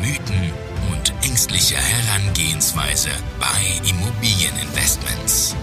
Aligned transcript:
Mythen 0.00 0.50
und 0.90 1.12
ängstliche 1.22 1.76
Herangehensweise 1.76 3.10
bei 3.38 3.86
Immobilieninvestments. 3.86 5.54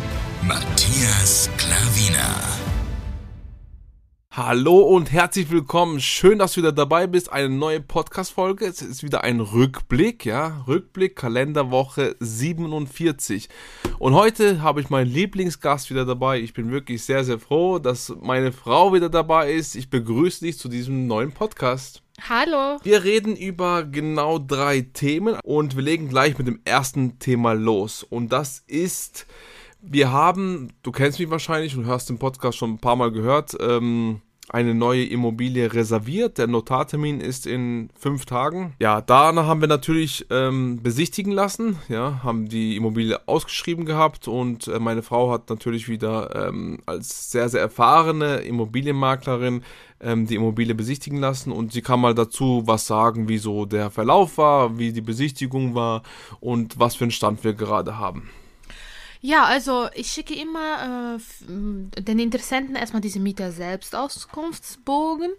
Matthias 0.43 1.49
Klavina. 1.57 2.35
Hallo 4.29 4.81
und 4.81 5.11
herzlich 5.11 5.49
willkommen. 5.49 5.99
Schön, 5.99 6.37
dass 6.37 6.53
du 6.53 6.61
wieder 6.61 6.71
dabei 6.71 7.07
bist. 7.07 7.31
Eine 7.31 7.49
neue 7.49 7.81
Podcast-Folge. 7.81 8.67
Es 8.67 8.83
ist 8.83 9.01
wieder 9.01 9.23
ein 9.23 9.39
Rückblick, 9.39 10.23
ja. 10.23 10.63
Rückblick, 10.67 11.15
Kalenderwoche 11.15 12.15
47. 12.19 13.49
Und 13.97 14.13
heute 14.13 14.61
habe 14.61 14.81
ich 14.81 14.91
meinen 14.91 15.11
Lieblingsgast 15.11 15.89
wieder 15.89 16.05
dabei. 16.05 16.39
Ich 16.41 16.53
bin 16.53 16.69
wirklich 16.69 17.01
sehr, 17.01 17.23
sehr 17.23 17.39
froh, 17.39 17.79
dass 17.79 18.13
meine 18.21 18.51
Frau 18.51 18.93
wieder 18.93 19.09
dabei 19.09 19.51
ist. 19.53 19.75
Ich 19.75 19.89
begrüße 19.89 20.45
dich 20.45 20.59
zu 20.59 20.69
diesem 20.69 21.07
neuen 21.07 21.31
Podcast. 21.31 22.03
Hallo. 22.21 22.79
Wir 22.83 23.03
reden 23.03 23.35
über 23.35 23.83
genau 23.83 24.39
drei 24.39 24.81
Themen 24.81 25.37
und 25.43 25.75
wir 25.75 25.83
legen 25.83 26.09
gleich 26.09 26.37
mit 26.37 26.47
dem 26.47 26.59
ersten 26.65 27.19
Thema 27.19 27.53
los. 27.53 28.03
Und 28.03 28.33
das 28.33 28.63
ist, 28.67 29.27
wir 29.81 30.11
haben, 30.11 30.73
du 30.83 30.91
kennst 30.91 31.19
mich 31.19 31.29
wahrscheinlich 31.29 31.77
und 31.77 31.85
hörst 31.85 32.09
den 32.09 32.19
Podcast 32.19 32.57
schon 32.57 32.73
ein 32.73 32.79
paar 32.79 32.95
Mal 32.95 33.11
gehört, 33.11 33.55
ähm, 33.61 34.21
eine 34.49 34.73
neue 34.73 35.05
Immobilie 35.05 35.73
reserviert. 35.73 36.37
Der 36.37 36.47
Notartermin 36.47 37.19
ist 37.19 37.45
in 37.45 37.89
fünf 37.95 38.25
Tagen. 38.25 38.73
Ja, 38.79 39.01
danach 39.01 39.45
haben 39.45 39.61
wir 39.61 39.67
natürlich 39.67 40.25
ähm, 40.29 40.81
besichtigen 40.81 41.31
lassen. 41.31 41.77
Ja, 41.89 42.21
haben 42.23 42.47
die 42.47 42.75
Immobilie 42.75 43.19
ausgeschrieben 43.27 43.85
gehabt 43.85 44.27
und 44.27 44.67
äh, 44.67 44.79
meine 44.79 45.03
Frau 45.03 45.31
hat 45.31 45.49
natürlich 45.49 45.89
wieder 45.89 46.47
ähm, 46.47 46.79
als 46.85 47.31
sehr, 47.31 47.49
sehr 47.49 47.61
erfahrene 47.61 48.37
Immobilienmaklerin 48.37 49.63
ähm, 49.99 50.27
die 50.27 50.35
Immobilie 50.35 50.75
besichtigen 50.75 51.19
lassen 51.19 51.51
und 51.51 51.73
sie 51.73 51.81
kann 51.81 51.99
mal 51.99 52.13
dazu 52.13 52.63
was 52.65 52.87
sagen, 52.87 53.27
wie 53.27 53.39
so 53.39 53.65
der 53.65 53.89
Verlauf 53.89 54.37
war, 54.37 54.77
wie 54.77 54.93
die 54.93 55.01
Besichtigung 55.01 55.75
war 55.75 56.03
und 56.39 56.79
was 56.79 56.95
für 56.95 57.05
einen 57.05 57.11
Stand 57.11 57.43
wir 57.43 57.53
gerade 57.53 57.97
haben. 57.97 58.29
Ja, 59.21 59.45
also 59.45 59.89
ich 59.93 60.07
schicke 60.11 60.35
immer 60.35 61.17
äh, 61.17 62.01
den 62.01 62.19
Interessenten 62.19 62.75
erstmal 62.75 63.01
diese 63.01 63.19
Mieter 63.19 63.51
selbst 63.51 63.95
Auskunftsbogen 63.95 65.31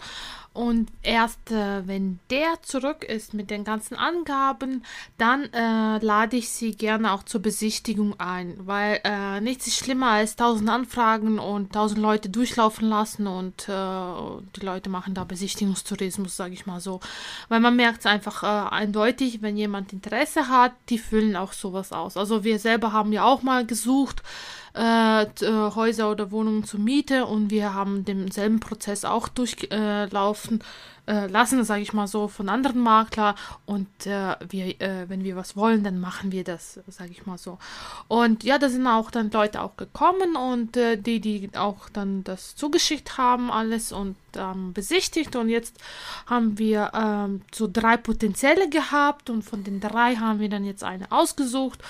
und 0.58 0.90
erst 1.04 1.52
äh, 1.52 1.86
wenn 1.86 2.18
der 2.30 2.60
zurück 2.62 3.04
ist 3.04 3.32
mit 3.32 3.48
den 3.48 3.62
ganzen 3.62 3.94
Angaben, 3.94 4.84
dann 5.16 5.44
äh, 5.52 6.04
lade 6.04 6.36
ich 6.36 6.48
sie 6.48 6.74
gerne 6.74 7.12
auch 7.12 7.22
zur 7.22 7.40
Besichtigung 7.40 8.18
ein, 8.18 8.56
weil 8.58 9.00
äh, 9.04 9.40
nichts 9.40 9.68
ist 9.68 9.76
schlimmer 9.76 10.08
als 10.08 10.34
tausend 10.34 10.68
Anfragen 10.68 11.38
und 11.38 11.74
tausend 11.74 12.00
Leute 12.00 12.28
durchlaufen 12.28 12.88
lassen 12.88 13.28
und 13.28 13.68
äh, 13.68 14.42
die 14.56 14.66
Leute 14.66 14.90
machen 14.90 15.14
da 15.14 15.22
Besichtigungstourismus, 15.22 16.36
sage 16.36 16.54
ich 16.54 16.66
mal 16.66 16.80
so. 16.80 16.98
Weil 17.48 17.60
man 17.60 17.76
merkt 17.76 18.00
es 18.00 18.06
einfach 18.06 18.42
äh, 18.42 18.74
eindeutig, 18.74 19.42
wenn 19.42 19.56
jemand 19.56 19.92
Interesse 19.92 20.48
hat, 20.48 20.72
die 20.88 20.98
füllen 20.98 21.36
auch 21.36 21.52
sowas 21.52 21.92
aus. 21.92 22.16
Also 22.16 22.42
wir 22.42 22.58
selber 22.58 22.92
haben 22.92 23.12
ja 23.12 23.22
auch 23.22 23.42
mal 23.42 23.64
gesucht, 23.64 24.24
äh, 24.74 25.22
äh, 25.22 25.74
Häuser 25.74 26.10
oder 26.10 26.30
Wohnungen 26.30 26.64
zur 26.64 26.80
Miete 26.80 27.26
und 27.26 27.50
wir 27.50 27.74
haben 27.74 28.04
denselben 28.04 28.60
Prozess 28.60 29.04
auch 29.04 29.28
durchlaufen 29.28 30.60
äh, 31.08 31.26
lassen, 31.26 31.64
sage 31.64 31.82
ich 31.82 31.92
mal 31.92 32.06
so, 32.06 32.28
von 32.28 32.48
anderen 32.48 32.80
Makler 32.80 33.34
und 33.66 33.88
äh, 34.06 34.36
wir, 34.48 34.80
äh, 34.80 35.08
wenn 35.08 35.24
wir 35.24 35.36
was 35.36 35.56
wollen, 35.56 35.82
dann 35.82 35.98
machen 35.98 36.32
wir 36.32 36.44
das, 36.44 36.80
sage 36.86 37.10
ich 37.10 37.24
mal 37.24 37.38
so. 37.38 37.58
Und 38.08 38.44
ja, 38.44 38.58
da 38.58 38.68
sind 38.68 38.86
auch 38.86 39.10
dann 39.10 39.30
Leute 39.30 39.62
auch 39.62 39.76
gekommen 39.76 40.36
und 40.36 40.76
äh, 40.76 40.96
die, 40.96 41.20
die 41.20 41.50
auch 41.56 41.88
dann 41.88 42.24
das 42.24 42.56
zugeschickt 42.56 43.16
haben, 43.16 43.50
alles 43.50 43.90
und 43.90 44.16
ähm, 44.36 44.74
besichtigt 44.74 45.34
und 45.34 45.48
jetzt 45.48 45.78
haben 46.26 46.58
wir 46.58 46.92
ähm, 46.94 47.40
so 47.52 47.68
drei 47.72 47.96
Potenzielle 47.96 48.68
gehabt 48.68 49.30
und 49.30 49.42
von 49.42 49.64
den 49.64 49.80
drei 49.80 50.16
haben 50.16 50.40
wir 50.40 50.50
dann 50.50 50.64
jetzt 50.64 50.84
eine 50.84 51.10
ausgesucht 51.10 51.82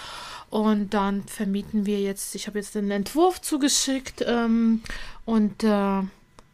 und 0.51 0.95
dann 0.95 1.25
vermieten 1.25 1.87
wir 1.87 2.01
jetzt, 2.01 2.35
ich 2.35 2.47
habe 2.47 2.59
jetzt 2.59 2.75
den 2.75 2.91
Entwurf 2.91 3.41
zugeschickt 3.41 4.25
ähm, 4.27 4.83
und 5.25 5.63
äh, 5.65 6.03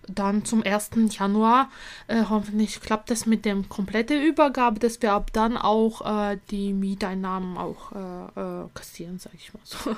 dann 0.09 0.44
zum 0.44 0.62
1. 0.62 0.91
Januar 1.10 1.71
äh, 2.09 2.25
hoffentlich 2.28 2.81
klappt 2.81 3.10
das 3.10 3.27
mit 3.27 3.44
dem 3.44 3.69
kompletten 3.69 4.22
Übergabe, 4.22 4.81
dass 4.81 5.00
wir 5.00 5.12
ab 5.12 5.31
dann 5.32 5.56
auch 5.56 6.31
äh, 6.32 6.38
die 6.50 6.72
Mieteinnahmen 6.72 7.56
auch 7.56 7.93
äh, 7.93 8.41
äh 8.41 8.69
kassieren, 8.75 9.19
sage 9.19 9.37
ich 9.38 9.55
mal 9.55 9.60
so. 9.65 9.97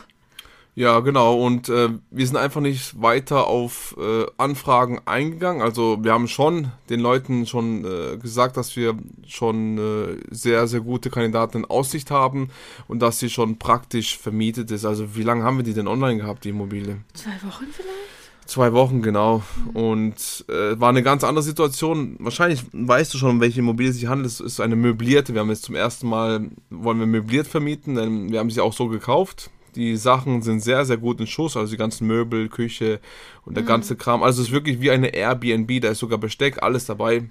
Ja, 0.77 1.01
genau. 1.01 1.39
Und 1.39 1.71
äh, 1.71 1.89
wir 2.11 2.27
sind 2.27 2.37
einfach 2.37 2.61
nicht 2.61 3.01
weiter 3.01 3.47
auf 3.47 3.97
äh, 3.99 4.27
Anfragen 4.37 5.01
eingegangen. 5.07 5.63
Also 5.63 6.05
wir 6.05 6.13
haben 6.13 6.29
schon 6.29 6.71
den 6.91 7.01
Leuten 7.01 7.47
schon 7.47 7.87
äh, 7.87 8.19
gesagt, 8.19 8.59
dass 8.59 8.77
wir 8.77 8.95
schon 9.27 9.79
äh, 9.79 10.21
sehr, 10.31 10.67
sehr 10.67 10.81
gute 10.81 11.09
Kandidaten 11.09 11.61
in 11.61 11.65
Aussicht 11.65 12.11
haben 12.11 12.51
und 12.89 13.01
dass 13.01 13.19
sie 13.19 13.31
schon 13.31 13.59
praktisch 13.59 14.19
vermietet 14.19 14.71
ist. 14.71 14.85
Also 14.85 15.17
wie 15.17 15.23
lange 15.23 15.45
haben 15.45 15.57
wir 15.57 15.65
die 15.65 15.73
denn 15.73 15.89
online 15.89 16.19
gehabt, 16.19 16.45
die 16.45 16.51
Immobilie? 16.51 16.99
Zwei 17.15 17.31
Wochen 17.31 17.65
vielleicht? 17.73 17.97
Zwei 18.45 18.75
Wochen, 18.75 19.01
genau. 19.01 19.43
Und 19.73 20.45
äh, 20.51 20.79
war 20.79 20.91
eine 20.91 21.03
ganz 21.03 21.25
andere 21.25 21.43
Situation. 21.43 22.17
Wahrscheinlich 22.19 22.65
weißt 22.73 23.15
du 23.15 23.19
schon, 23.19 23.31
um 23.31 23.41
welche 23.41 23.61
Immobilie 23.61 23.93
es 23.93 23.97
sich 23.97 24.09
handelt. 24.09 24.31
Es 24.31 24.41
ist 24.41 24.61
eine 24.61 24.77
möblierte. 24.77 25.33
Wir 25.33 25.41
haben 25.41 25.49
jetzt 25.49 25.65
zum 25.65 25.75
ersten 25.75 26.07
Mal, 26.07 26.51
wollen 26.69 26.99
wir 26.99 27.07
möbliert 27.07 27.47
vermieten, 27.47 27.95
denn 27.95 28.31
wir 28.31 28.41
haben 28.41 28.51
sie 28.51 28.61
auch 28.61 28.75
so 28.75 28.89
gekauft 28.89 29.51
die 29.77 29.97
Sachen 29.97 30.43
sind 30.43 30.61
sehr, 30.61 30.85
sehr 30.85 30.97
gut 30.97 31.21
in 31.21 31.27
Schuss, 31.27 31.57
also 31.57 31.71
die 31.71 31.77
ganzen 31.77 32.07
Möbel, 32.07 32.49
Küche 32.49 33.01
und 33.45 33.57
der 33.57 33.63
mhm. 33.63 33.69
ganze 33.69 33.97
Kram. 33.97 34.23
Also 34.23 34.41
es 34.41 34.49
ist 34.49 34.55
wirklich 34.55 34.81
wie 34.81 34.91
eine 34.91 35.15
Airbnb, 35.15 35.81
da 35.81 35.91
ist 35.91 35.99
sogar 35.99 36.19
Besteck, 36.19 36.63
alles 36.63 36.87
dabei. 36.87 37.29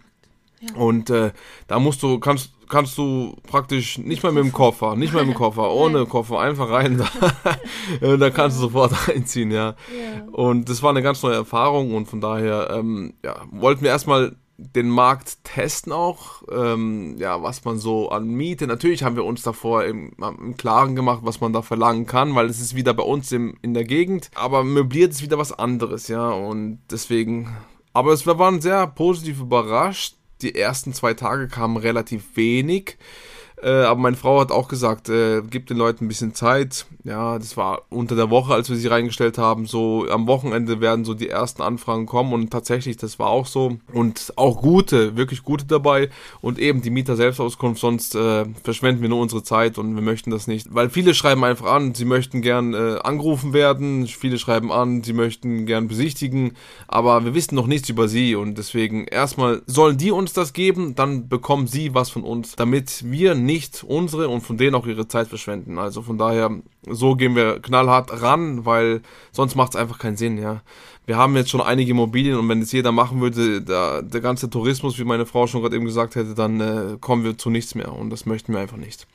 Ja. 0.62 0.76
Und 0.76 1.10
äh, 1.10 1.32
da 1.68 1.80
musst 1.80 2.02
du, 2.02 2.20
kannst, 2.20 2.52
kannst 2.70 2.98
du 2.98 3.36
praktisch 3.48 3.98
nicht 3.98 4.24
mal 4.24 4.32
mit 4.32 4.44
dem 4.44 4.54
Koffer, 4.54 4.96
nicht 4.96 5.14
mal 5.14 5.26
mit 5.26 5.34
dem 5.34 5.38
Koffer, 5.38 5.72
ohne 5.74 6.06
Koffer, 6.06 6.40
einfach 6.40 6.70
rein. 6.70 6.98
Da, 6.98 8.18
da 8.18 8.30
kannst 8.30 8.58
du 8.58 8.62
sofort 8.62 8.94
einziehen, 9.10 9.52
ja. 9.52 9.70
ja. 9.70 10.24
Und 10.32 10.70
das 10.70 10.82
war 10.84 10.92
eine 10.92 11.02
ganz 11.02 11.22
neue 11.24 11.36
Erfahrung 11.36 11.94
und 11.94 12.08
von 12.08 12.22
daher 12.22 12.70
ähm, 12.72 13.16
ja, 13.24 13.36
wollten 13.52 13.82
wir 13.82 13.90
erstmal 13.90 14.36
den 14.58 14.90
Markt 14.90 15.44
testen 15.44 15.92
auch, 15.92 16.44
ähm, 16.50 17.18
ja, 17.18 17.42
was 17.44 17.66
man 17.66 17.78
so 17.78 18.10
an 18.10 18.28
Miete. 18.28 18.68
Natürlich 18.68 19.04
haben 19.04 19.16
wir 19.16 19.26
uns 19.26 19.42
davor 19.42 19.84
im, 19.84 20.14
im, 20.18 20.56
Klaren 20.56 20.96
gemacht, 20.96 21.22
was 21.24 21.42
man 21.42 21.52
da 21.52 21.62
verlangen 21.62 22.06
kann, 22.06 22.36
weil 22.36 22.48
es 22.48 22.62
ist 22.62 22.76
wieder 22.76 22.94
bei 22.94 23.04
uns 23.04 23.32
im, 23.32 23.58
in 23.62 23.74
der 23.74 23.84
Gegend. 23.84 24.30
Aber 24.34 24.64
möbliert 24.64 25.12
ist 25.12 25.24
wieder 25.24 25.38
was 25.38 25.52
anderes, 25.52 26.08
ja, 26.08 26.30
und 26.30 26.80
deswegen. 26.90 27.56
Aber 27.94 28.14
es, 28.14 28.26
wir 28.26 28.40
waren 28.40 28.62
sehr 28.62 28.88
positiv 28.88 29.42
überrascht. 29.42 30.16
Die 30.42 30.56
ersten 30.56 30.94
zwei 30.94 31.14
Tage 31.14 31.48
kamen 31.48 31.78
relativ 31.78 32.36
wenig. 32.36 32.98
Äh, 33.62 33.70
aber 33.70 34.00
meine 34.00 34.16
Frau 34.16 34.40
hat 34.42 34.52
auch 34.52 34.68
gesagt, 34.68 35.10
äh, 35.10 35.42
gib 35.50 35.68
den 35.68 35.78
Leuten 35.78 36.06
ein 36.06 36.08
bisschen 36.08 36.34
Zeit. 36.34 36.86
Ja, 37.04 37.38
das 37.40 37.56
war 37.56 37.84
unter 37.90 38.16
der 38.16 38.30
Woche, 38.30 38.54
als 38.54 38.70
wir 38.70 38.76
sie 38.76 38.88
reingestellt 38.88 39.38
haben. 39.38 39.66
So 39.66 40.08
am 40.10 40.28
Wochenende 40.28 40.82
werden 40.82 41.06
so 41.06 41.14
die 41.14 41.30
ersten 41.30 41.62
Anfragen 41.62 42.06
kommen 42.06 42.34
und 42.34 42.52
tatsächlich, 42.52 42.98
das 42.98 43.18
war 43.20 43.28
auch 43.28 43.46
so. 43.46 43.78
Und 43.94 44.34
auch 44.36 44.62
gute, 44.62 45.16
wirklich 45.16 45.44
gute 45.44 45.66
dabei. 45.66 46.10
Und 46.42 46.60
eben 46.60 46.82
die 46.82 46.90
Mieter-Selbstauskunft, 46.90 47.80
sonst 47.80 48.16
äh, 48.16 48.46
verschwenden 48.64 49.02
wir 49.02 49.10
nur 49.10 49.22
unsere 49.22 49.44
Zeit 49.44 49.78
und 49.78 49.96
wir 49.96 50.02
möchten 50.02 50.32
das 50.32 50.48
nicht. 50.48 50.68
Weil 50.74 50.90
viele 50.90 51.14
schreiben 51.14 51.44
einfach 51.44 51.68
an, 51.68 51.94
sie 51.96 52.06
möchten 52.06 52.42
gern 52.42 52.74
äh, 52.74 52.98
angerufen 53.04 53.54
werden. 53.54 54.08
Viele 54.08 54.38
schreiben 54.38 54.72
an, 54.72 55.04
sie 55.04 55.14
möchten 55.14 55.66
gern 55.66 55.88
besichtigen. 55.88 56.54
Aber 56.88 57.24
wir 57.24 57.34
wissen 57.34 57.56
noch 57.56 57.68
nichts 57.68 57.90
über 57.90 58.08
sie 58.08 58.36
und 58.36 58.58
deswegen 58.58 59.06
erstmal 59.06 59.62
sollen 59.66 59.98
die 59.98 60.12
uns 60.12 60.34
das 60.34 60.54
geben, 60.54 60.96
dann 60.96 61.30
bekommen 61.30 61.68
sie 61.68 61.94
was 61.94 62.10
von 62.10 62.24
uns, 62.24 62.56
damit 62.56 63.04
wir 63.06 63.36
nicht 63.46 63.84
unsere 63.84 64.30
und 64.30 64.42
von 64.42 64.58
denen 64.58 64.76
auch 64.76 64.86
ihre 64.86 65.08
Zeit 65.08 65.28
verschwenden. 65.28 65.78
Also 65.78 66.02
von 66.02 66.18
daher 66.18 66.52
so 66.88 67.16
gehen 67.16 67.36
wir 67.36 67.60
knallhart 67.62 68.22
ran, 68.22 68.66
weil 68.66 69.02
sonst 69.32 69.56
macht 69.56 69.72
es 69.72 69.76
einfach 69.76 70.00
keinen 70.00 70.18
Sinn, 70.18 70.38
ja. 70.38 70.62
Wir 71.08 71.18
haben 71.18 71.36
jetzt 71.36 71.52
schon 71.52 71.62
einige 71.62 71.92
Immobilien 71.92 72.38
und 72.38 72.50
wenn 72.50 72.62
es 72.62 72.72
jeder 72.72 72.92
machen 72.92 73.22
würde, 73.22 73.62
der, 73.62 74.02
der 74.02 74.22
ganze 74.22 74.50
Tourismus, 74.50 74.98
wie 74.98 75.04
meine 75.04 75.28
Frau 75.28 75.46
schon 75.46 75.62
gerade 75.62 75.76
eben 75.76 75.86
gesagt 75.86 76.16
hätte, 76.16 76.34
dann 76.34 76.60
äh, 76.60 76.98
kommen 77.00 77.24
wir 77.24 77.38
zu 77.38 77.52
nichts 77.52 77.76
mehr 77.76 77.94
und 77.94 78.10
das 78.10 78.26
möchten 78.26 78.54
wir 78.54 78.60
einfach 78.60 78.78
nicht. 78.78 79.06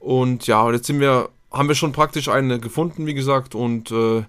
Und 0.00 0.46
ja, 0.48 0.70
jetzt 0.72 0.86
sind 0.86 0.98
wir, 0.98 1.28
haben 1.52 1.68
wir 1.68 1.76
schon 1.76 1.92
praktisch 1.92 2.28
eine 2.28 2.58
gefunden, 2.58 3.06
wie 3.06 3.14
gesagt, 3.14 3.54
und 3.54 3.92
äh, 3.92 4.24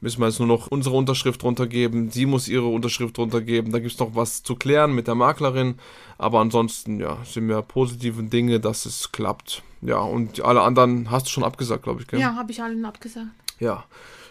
müssen 0.00 0.20
wir 0.20 0.26
jetzt 0.26 0.38
nur 0.38 0.48
noch 0.48 0.68
unsere 0.68 0.96
Unterschrift 0.96 1.42
runtergeben. 1.44 2.10
Sie 2.10 2.26
muss 2.26 2.48
ihre 2.48 2.66
Unterschrift 2.66 3.18
runtergeben. 3.18 3.72
Da 3.72 3.78
gibt 3.78 3.92
es 3.92 3.98
noch 3.98 4.14
was 4.14 4.42
zu 4.42 4.56
klären 4.56 4.94
mit 4.94 5.06
der 5.06 5.14
Maklerin. 5.14 5.76
Aber 6.18 6.40
ansonsten, 6.40 7.00
ja, 7.00 7.18
sind 7.24 7.48
wir 7.48 7.62
positiven 7.62 8.30
Dinge, 8.30 8.60
dass 8.60 8.86
es 8.86 9.12
klappt. 9.12 9.62
Ja, 9.82 9.98
und 9.98 10.42
alle 10.42 10.62
anderen 10.62 11.10
hast 11.10 11.26
du 11.26 11.30
schon 11.30 11.44
abgesagt, 11.44 11.82
glaube 11.82 12.02
ich, 12.02 12.08
gell? 12.08 12.20
Ja, 12.20 12.34
habe 12.34 12.52
ich 12.52 12.62
allen 12.62 12.84
abgesagt. 12.84 13.28
Ja, 13.58 13.84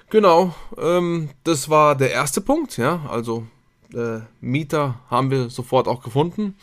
genau. 0.10 0.54
Ähm, 0.78 1.30
das 1.44 1.70
war 1.70 1.96
der 1.96 2.12
erste 2.12 2.42
Punkt, 2.42 2.78
ja. 2.78 3.02
Also 3.10 3.46
äh, 3.94 4.20
Mieter 4.42 5.00
haben 5.10 5.32
wir 5.32 5.50
sofort 5.50 5.88
auch 5.88 6.04
gefunden. 6.04 6.56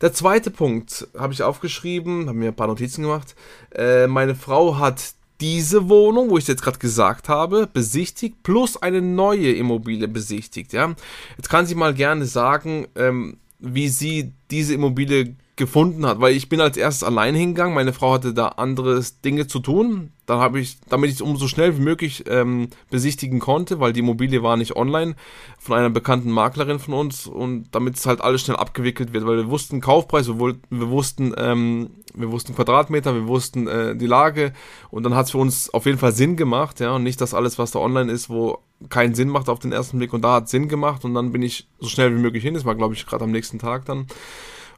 Der 0.00 0.12
zweite 0.12 0.50
Punkt 0.50 1.06
habe 1.16 1.32
ich 1.32 1.42
aufgeschrieben, 1.42 2.28
habe 2.28 2.38
mir 2.38 2.48
ein 2.48 2.56
paar 2.56 2.66
Notizen 2.66 3.02
gemacht. 3.02 3.34
Äh, 3.74 4.06
meine 4.06 4.34
Frau 4.34 4.78
hat 4.78 5.14
diese 5.42 5.88
Wohnung, 5.88 6.30
wo 6.30 6.38
ich 6.38 6.46
jetzt 6.46 6.62
gerade 6.62 6.78
gesagt 6.78 7.28
habe, 7.28 7.66
besichtigt, 7.66 8.44
plus 8.44 8.80
eine 8.80 9.02
neue 9.02 9.52
Immobilie 9.52 10.06
besichtigt. 10.06 10.72
Ja, 10.72 10.94
jetzt 11.36 11.50
kann 11.50 11.66
sie 11.66 11.74
mal 11.74 11.94
gerne 11.94 12.26
sagen, 12.26 12.86
ähm, 12.94 13.38
wie 13.58 13.88
sie 13.88 14.32
diese 14.52 14.74
Immobilie 14.74 15.34
gefunden 15.56 16.06
hat, 16.06 16.20
weil 16.20 16.34
ich 16.34 16.48
bin 16.48 16.62
als 16.62 16.78
erstes 16.78 17.04
allein 17.04 17.34
hingegangen, 17.34 17.74
meine 17.74 17.92
Frau 17.92 18.14
hatte 18.14 18.32
da 18.32 18.48
andere 18.48 19.02
Dinge 19.22 19.46
zu 19.46 19.58
tun, 19.58 20.10
dann 20.24 20.38
habe 20.38 20.58
ich, 20.58 20.78
damit 20.88 21.10
ich 21.10 21.16
es 21.16 21.20
umso 21.20 21.46
schnell 21.46 21.76
wie 21.76 21.82
möglich 21.82 22.24
ähm, 22.26 22.68
besichtigen 22.90 23.38
konnte, 23.38 23.78
weil 23.78 23.92
die 23.92 24.00
Immobilie 24.00 24.42
war 24.42 24.56
nicht 24.56 24.76
online, 24.76 25.14
von 25.58 25.76
einer 25.76 25.90
bekannten 25.90 26.30
Maklerin 26.30 26.78
von 26.78 26.94
uns 26.94 27.26
und 27.26 27.66
damit 27.72 27.96
es 27.96 28.06
halt 28.06 28.22
alles 28.22 28.40
schnell 28.40 28.56
abgewickelt 28.56 29.12
wird, 29.12 29.26
weil 29.26 29.36
wir 29.36 29.50
wussten 29.50 29.82
Kaufpreis, 29.82 30.26
wir, 30.26 30.56
wir 30.70 30.88
wussten, 30.88 31.34
ähm, 31.36 31.90
wir 32.14 32.32
wussten 32.32 32.54
Quadratmeter, 32.54 33.14
wir 33.14 33.28
wussten 33.28 33.66
äh, 33.68 33.94
die 33.94 34.06
Lage 34.06 34.54
und 34.90 35.02
dann 35.02 35.14
hat 35.14 35.26
es 35.26 35.32
für 35.32 35.38
uns 35.38 35.68
auf 35.74 35.84
jeden 35.84 35.98
Fall 35.98 36.12
Sinn 36.12 36.36
gemacht, 36.36 36.80
ja, 36.80 36.92
und 36.92 37.02
nicht 37.02 37.20
das 37.20 37.34
alles, 37.34 37.58
was 37.58 37.72
da 37.72 37.78
online 37.78 38.10
ist, 38.10 38.30
wo 38.30 38.60
keinen 38.88 39.14
Sinn 39.14 39.28
macht 39.28 39.50
auf 39.50 39.58
den 39.58 39.72
ersten 39.72 39.98
Blick 39.98 40.14
und 40.14 40.22
da 40.22 40.36
hat 40.36 40.48
Sinn 40.48 40.68
gemacht 40.68 41.04
und 41.04 41.12
dann 41.12 41.30
bin 41.30 41.42
ich 41.42 41.68
so 41.78 41.88
schnell 41.88 42.16
wie 42.16 42.20
möglich 42.20 42.42
hin, 42.42 42.54
das 42.54 42.64
war 42.64 42.74
glaube 42.74 42.94
ich 42.94 43.04
gerade 43.04 43.24
am 43.24 43.32
nächsten 43.32 43.58
Tag 43.58 43.84
dann 43.84 44.06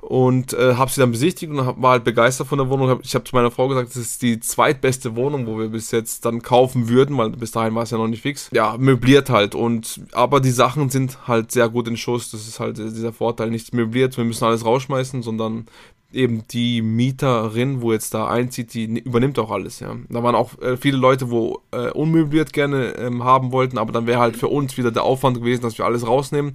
und 0.04 0.52
äh, 0.52 0.74
habe 0.74 0.90
sie 0.90 1.00
dann 1.00 1.12
besichtigt 1.12 1.50
und 1.50 1.64
hab, 1.64 1.80
war 1.80 1.92
halt 1.92 2.04
begeistert 2.04 2.46
von 2.46 2.58
der 2.58 2.68
Wohnung. 2.68 3.00
Ich 3.02 3.14
habe 3.14 3.24
zu 3.24 3.34
meiner 3.34 3.50
Frau 3.50 3.68
gesagt, 3.68 3.88
das 3.88 3.96
ist 3.96 4.20
die 4.22 4.38
zweitbeste 4.38 5.16
Wohnung, 5.16 5.46
wo 5.46 5.58
wir 5.58 5.68
bis 5.68 5.90
jetzt 5.92 6.26
dann 6.26 6.42
kaufen 6.42 6.88
würden, 6.88 7.16
weil 7.16 7.30
bis 7.30 7.52
dahin 7.52 7.74
war 7.74 7.84
es 7.84 7.90
ja 7.90 7.96
noch 7.96 8.06
nicht 8.06 8.22
fix. 8.22 8.50
Ja, 8.52 8.76
möbliert 8.78 9.30
halt 9.30 9.54
und 9.54 10.00
aber 10.12 10.40
die 10.40 10.50
Sachen 10.50 10.90
sind 10.90 11.26
halt 11.26 11.52
sehr 11.52 11.70
gut 11.70 11.88
in 11.88 11.96
Schuss. 11.96 12.30
Das 12.30 12.46
ist 12.46 12.60
halt 12.60 12.76
dieser 12.76 13.12
Vorteil, 13.12 13.50
nicht 13.50 13.72
möbliert, 13.72 14.16
wir 14.18 14.24
müssen 14.24 14.44
alles 14.44 14.64
rausschmeißen, 14.64 15.22
sondern 15.22 15.66
eben 16.12 16.46
die 16.48 16.80
Mieterin, 16.80 17.82
wo 17.82 17.92
jetzt 17.92 18.14
da 18.14 18.28
einzieht, 18.28 18.72
die 18.74 18.84
übernimmt 19.00 19.38
auch 19.38 19.50
alles, 19.50 19.80
ja. 19.80 19.96
Da 20.08 20.22
waren 20.22 20.34
auch 20.34 20.60
äh, 20.60 20.76
viele 20.76 20.96
Leute, 20.96 21.30
wo 21.30 21.60
äh, 21.72 21.90
unmöbliert 21.90 22.52
gerne 22.52 22.94
ähm, 22.98 23.24
haben 23.24 23.52
wollten, 23.52 23.78
aber 23.78 23.92
dann 23.92 24.06
wäre 24.06 24.20
halt 24.20 24.36
für 24.36 24.48
uns 24.48 24.76
wieder 24.78 24.92
der 24.92 25.02
Aufwand 25.02 25.38
gewesen, 25.38 25.62
dass 25.62 25.76
wir 25.76 25.84
alles 25.84 26.06
rausnehmen 26.06 26.52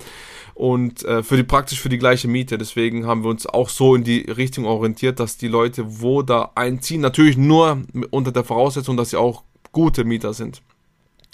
und 0.60 1.06
äh, 1.06 1.24
für 1.24 1.38
die 1.38 1.44
praktisch 1.44 1.80
für 1.80 1.88
die 1.88 1.98
gleiche 1.98 2.28
Miete. 2.28 2.58
Deswegen 2.58 3.08
haben 3.08 3.24
wir 3.24 3.30
uns 3.30 3.46
auch 3.46 3.70
so 3.70 3.96
in 3.96 4.04
die 4.04 4.30
Richtung 4.30 4.66
orientiert, 4.66 5.22
dass 5.22 5.38
die 5.38 5.48
Leute, 5.48 6.02
wo 6.02 6.22
da 6.22 6.52
einziehen, 6.54 7.00
natürlich 7.00 7.38
nur 7.38 7.84
unter 8.10 8.34
der 8.34 8.44
Voraussetzung, 8.44 8.98
dass 8.98 9.12
sie 9.12 9.18
auch 9.18 9.44
gute 9.72 10.04
Mieter 10.04 10.34
sind. 10.34 10.62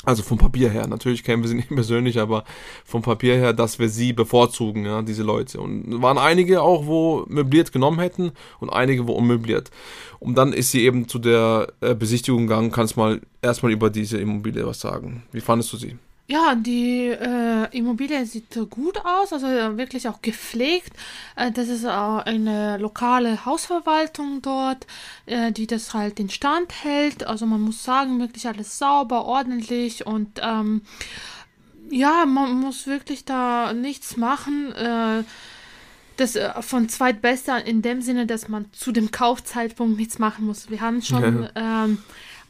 Also 0.03 0.21
vom 0.21 0.37
Papier 0.37 0.69
her. 0.69 0.85
Natürlich 0.85 1.23
kennen 1.23 1.41
wir 1.41 1.49
sie 1.49 1.55
nicht 1.55 1.69
persönlich, 1.69 2.19
aber 2.19 2.43
vom 2.85 3.01
Papier 3.01 3.33
her, 3.33 3.53
dass 3.53 3.79
wir 3.79 3.89
sie 3.89 4.13
bevorzugen, 4.13 4.85
ja, 4.85 5.01
diese 5.01 5.23
Leute. 5.23 5.59
Und 5.59 6.03
waren 6.03 6.19
einige 6.19 6.61
auch, 6.61 6.85
wo 6.85 7.25
möbliert 7.27 7.71
genommen 7.71 7.97
hätten 7.97 8.31
und 8.59 8.69
einige, 8.69 9.07
wo 9.07 9.13
unmöbliert. 9.13 9.71
Und 10.19 10.37
dann 10.37 10.53
ist 10.53 10.69
sie 10.69 10.83
eben 10.83 11.07
zu 11.07 11.17
der 11.17 11.73
äh, 11.81 11.95
Besichtigung 11.95 12.45
gegangen. 12.45 12.71
Kannst 12.71 12.95
mal 12.95 13.21
erstmal 13.41 13.71
über 13.71 13.89
diese 13.89 14.19
Immobilie 14.19 14.67
was 14.67 14.81
sagen. 14.81 15.23
Wie 15.31 15.41
fandest 15.41 15.73
du 15.73 15.77
sie? 15.77 15.97
Ja, 16.27 16.55
die 16.55 17.09
äh, 17.09 17.77
Immobilie 17.77 18.25
sieht 18.25 18.57
gut 18.71 18.97
aus, 19.05 19.31
also 19.31 19.45
wirklich 19.77 20.07
auch 20.07 20.23
gepflegt. 20.23 20.91
Äh, 21.35 21.51
das 21.51 21.67
ist 21.67 21.85
auch 21.85 22.17
eine 22.25 22.77
lokale 22.77 23.45
Hausverwaltung 23.45 24.41
dort, 24.41 24.87
äh, 25.27 25.51
die 25.51 25.67
das 25.67 25.93
halt 25.93 26.19
in 26.19 26.31
Stand 26.31 26.83
hält. 26.83 27.27
Also 27.27 27.45
man 27.45 27.61
muss 27.61 27.83
sagen, 27.83 28.19
wirklich 28.19 28.47
alles 28.47 28.79
sauber, 28.79 29.25
ordentlich 29.25 30.07
und 30.07 30.41
ähm, 30.41 30.81
ja, 31.91 32.25
man 32.25 32.53
muss 32.59 32.87
wirklich 32.87 33.25
da 33.25 33.73
nichts 33.73 34.17
machen. 34.17 34.71
Äh, 34.73 35.23
das 36.17 36.35
äh, 36.35 36.61
von 36.61 36.89
zweitbester 36.89 37.63
in 37.63 37.83
dem 37.83 38.01
Sinne, 38.01 38.25
dass 38.25 38.47
man 38.47 38.65
zu 38.71 38.91
dem 38.91 39.11
Kaufzeitpunkt 39.11 39.97
nichts 39.97 40.17
machen 40.17 40.45
muss. 40.45 40.71
Wir 40.71 40.81
haben 40.81 41.01
schon 41.01 41.43
ja. 41.43 41.83
ähm, 41.85 41.99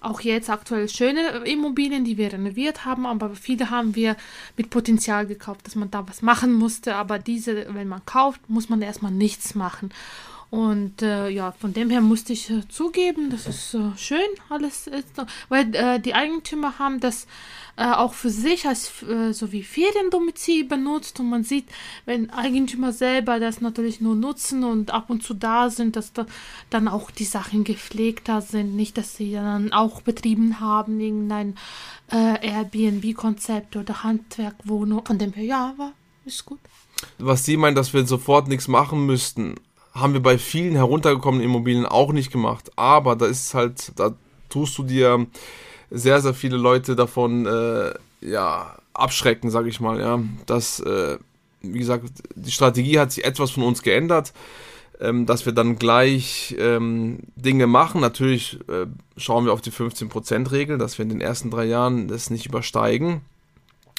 auch 0.06 0.22
jetzt 0.22 0.50
aktuell 0.50 0.88
schöne 0.88 1.44
Immobilien, 1.46 2.06
die 2.06 2.18
wir 2.18 2.32
renoviert 2.32 2.86
haben, 2.86 3.06
aber 3.06 3.36
viele 3.36 3.70
haben 3.70 3.96
wir 3.96 4.16
mit 4.58 4.70
Potenzial 4.70 5.26
gekauft, 5.26 5.66
dass 5.66 5.76
man 5.76 5.92
da 5.92 6.08
was 6.08 6.22
machen 6.22 6.54
musste. 6.54 6.96
Aber 6.96 7.20
diese, 7.20 7.74
wenn 7.74 7.88
man 7.88 8.06
kauft, 8.06 8.50
muss 8.50 8.70
man 8.70 8.82
erstmal 8.82 9.12
nichts 9.12 9.56
machen. 9.56 9.92
Und 10.52 11.02
äh, 11.02 11.28
ja, 11.30 11.52
von 11.52 11.74
dem 11.74 11.90
her 11.90 12.02
musste 12.02 12.34
ich 12.34 12.50
äh, 12.50 12.68
zugeben, 12.70 13.30
das 13.30 13.48
ist 13.48 13.74
äh, 13.74 13.98
schön, 13.98 14.20
alles 14.50 14.88
ist, 14.88 15.10
weil 15.50 15.74
äh, 15.76 16.00
die 16.00 16.14
Eigentümer 16.14 16.78
haben 16.80 17.00
das 17.00 17.28
äh, 17.78 17.92
auch 17.92 18.14
für 18.14 18.30
sich 18.30 18.68
als 18.68 19.04
äh, 19.04 19.34
so 19.34 19.52
wie 19.52 19.64
Feriendomizil 19.64 20.64
benutzt 20.64 21.20
und 21.20 21.30
man 21.30 21.44
sieht, 21.44 21.66
wenn 22.06 22.30
Eigentümer 22.30 22.94
selber 22.94 23.40
das 23.40 23.60
natürlich 23.60 24.00
nur 24.02 24.16
nutzen 24.16 24.64
und 24.64 24.92
ab 24.92 25.10
und 25.10 25.24
zu 25.24 25.34
da 25.34 25.70
sind, 25.70 25.96
dass 25.96 26.14
da 26.14 26.26
dann 26.70 26.88
auch 26.88 27.12
die 27.12 27.26
Sachen 27.26 27.64
gepflegter 27.64 28.42
sind, 28.42 28.76
nicht, 28.76 28.98
dass 28.98 29.18
sie 29.18 29.34
dann 29.34 29.74
auch 29.74 30.02
betrieben 30.02 30.60
haben, 30.60 31.00
irgendein 31.00 31.56
Airbnb-Konzept 32.08 33.76
oder 33.76 34.04
Handwerkwohnung. 34.04 35.04
Von 35.04 35.18
dem 35.18 35.34
her, 35.34 35.44
ja, 35.44 35.74
war, 35.76 35.94
ist 36.24 36.46
gut. 36.46 36.60
Was 37.18 37.46
Sie 37.46 37.58
meinen, 37.58 37.76
dass 37.76 37.94
wir 37.94 38.06
sofort 38.06 38.48
nichts 38.48 38.68
machen 38.68 39.06
müssten, 39.06 39.56
haben 39.96 40.14
wir 40.14 40.22
bei 40.22 40.38
vielen 40.38 40.76
heruntergekommenen 40.76 41.46
Immobilien 41.46 41.86
auch 41.86 42.12
nicht 42.12 42.32
gemacht. 42.32 42.70
Aber 42.76 43.16
da 43.16 43.26
ist 43.26 43.54
halt, 43.54 43.94
da 43.96 44.14
tust 44.50 44.78
du 44.78 44.84
dir 44.84 45.26
sehr, 45.90 46.20
sehr 46.22 46.34
viele 46.34 46.58
Leute 46.58 46.96
davon 46.96 47.46
äh, 47.46 47.94
ja, 48.20 48.76
abschrecken, 48.94 49.50
sag 49.50 49.66
ich 49.68 49.80
mal. 49.80 50.00
Ja. 50.00 50.20
Das, 50.46 50.82
äh, 50.82 51.18
wie 51.62 51.80
gesagt, 51.80 52.10
die 52.36 52.52
Strategie 52.52 53.00
hat 53.00 53.14
sich 53.14 53.24
etwas 53.24 53.52
von 53.52 53.64
uns 53.64 53.82
geändert, 53.82 54.34
ähm, 55.00 55.26
dass 55.26 55.46
wir 55.46 55.54
dann 55.54 55.78
gleich 55.78 56.54
ähm, 56.60 57.20
Dinge 57.38 57.66
machen. 57.66 58.02
Natürlich 58.02 58.60
äh, 58.68 58.88
schauen 59.16 59.46
wir 59.46 59.54
auf 59.54 59.62
die 59.62 59.72
15%-Regel, 59.72 60.78
dass 60.78 60.98
wir 60.98 61.04
in 61.04 61.10
den 61.10 61.22
ersten 61.22 61.52
drei 61.52 61.66
Jahren 61.66 62.10
das 62.10 62.30
nicht 62.30 62.46
übersteigen 62.46 63.22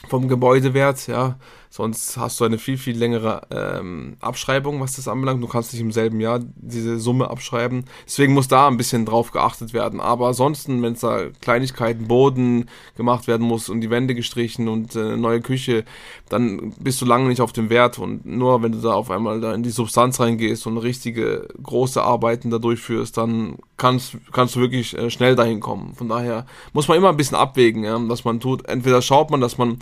vom 0.08 0.28
Gebäudewert, 0.28 1.06
ja. 1.06 1.36
Sonst 1.76 2.16
hast 2.16 2.40
du 2.40 2.44
eine 2.44 2.56
viel, 2.56 2.78
viel 2.78 2.96
längere 2.96 3.42
ähm, 3.50 4.16
Abschreibung, 4.20 4.80
was 4.80 4.96
das 4.96 5.08
anbelangt. 5.08 5.42
Du 5.42 5.46
kannst 5.46 5.74
nicht 5.74 5.82
im 5.82 5.92
selben 5.92 6.20
Jahr 6.20 6.40
diese 6.54 6.98
Summe 6.98 7.28
abschreiben. 7.28 7.84
Deswegen 8.06 8.32
muss 8.32 8.48
da 8.48 8.66
ein 8.66 8.78
bisschen 8.78 9.04
drauf 9.04 9.30
geachtet 9.30 9.74
werden. 9.74 10.00
Aber 10.00 10.28
ansonsten, 10.28 10.80
wenn 10.80 10.94
es 10.94 11.00
da 11.00 11.26
Kleinigkeiten, 11.42 12.08
Boden 12.08 12.70
gemacht 12.96 13.26
werden 13.26 13.46
muss 13.46 13.68
und 13.68 13.82
die 13.82 13.90
Wände 13.90 14.14
gestrichen 14.14 14.68
und 14.68 14.96
äh, 14.96 15.18
neue 15.18 15.42
Küche, 15.42 15.84
dann 16.30 16.72
bist 16.80 17.02
du 17.02 17.04
lange 17.04 17.28
nicht 17.28 17.42
auf 17.42 17.52
dem 17.52 17.68
Wert. 17.68 17.98
Und 17.98 18.24
nur 18.24 18.62
wenn 18.62 18.72
du 18.72 18.78
da 18.78 18.94
auf 18.94 19.10
einmal 19.10 19.42
da 19.42 19.52
in 19.52 19.62
die 19.62 19.68
Substanz 19.68 20.18
reingehst 20.18 20.66
und 20.66 20.78
richtige 20.78 21.46
große 21.62 22.02
Arbeiten 22.02 22.48
da 22.48 22.58
durchführst, 22.58 23.18
dann 23.18 23.58
kannst, 23.76 24.16
kannst 24.32 24.56
du 24.56 24.60
wirklich 24.60 24.96
äh, 24.96 25.10
schnell 25.10 25.36
dahin 25.36 25.60
kommen. 25.60 25.94
Von 25.94 26.08
daher 26.08 26.46
muss 26.72 26.88
man 26.88 26.96
immer 26.96 27.10
ein 27.10 27.18
bisschen 27.18 27.36
abwägen, 27.36 27.84
ja, 27.84 27.98
dass 27.98 28.24
man 28.24 28.40
tut. 28.40 28.66
Entweder 28.66 29.02
schaut 29.02 29.30
man, 29.30 29.42
dass 29.42 29.58
man 29.58 29.78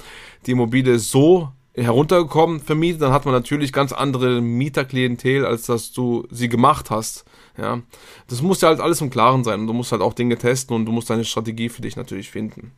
die 0.47 0.53
Immobilie 0.53 0.99
so 0.99 1.51
heruntergekommen 1.75 2.61
vermietet, 2.61 3.03
dann 3.03 3.13
hat 3.13 3.25
man 3.25 3.35
natürlich 3.35 3.73
ganz 3.73 3.93
andere 3.93 4.41
Mieterklientel, 4.41 5.45
als 5.45 5.67
dass 5.67 5.93
du 5.93 6.27
sie 6.31 6.49
gemacht 6.49 6.91
hast. 6.91 7.25
Ja, 7.59 7.81
das 8.29 8.43
muss 8.43 8.61
ja 8.61 8.69
halt 8.69 8.81
alles 8.81 9.01
im 9.01 9.11
Klaren 9.11 9.45
sein 9.45 9.61
und 9.61 9.67
du 9.67 9.73
musst 9.73 9.93
halt 9.93 10.03
auch 10.03 10.15
Dinge 10.15 10.37
testen 10.37 10.75
und 10.75 10.87
du 10.87 10.93
musst 10.93 11.11
deine 11.11 11.25
Strategie 11.25 11.69
für 11.69 11.83
dich 11.83 11.97
natürlich 11.97 12.31
finden. 12.31 12.73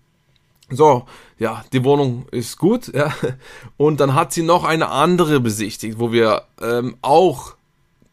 So, 0.68 1.06
ja, 1.38 1.64
die 1.73 1.85
Wohnung 1.85 2.26
ist 2.30 2.59
gut, 2.59 2.92
ja. 2.95 3.14
Und 3.76 4.00
dann 4.00 4.14
hat 4.14 4.33
sie 4.33 4.42
noch 4.42 4.64
eine 4.64 4.88
andere 4.88 5.40
besichtigt, 5.40 5.99
wo 5.99 6.11
wir 6.11 6.42
ähm, 6.61 6.97
auch 7.02 7.54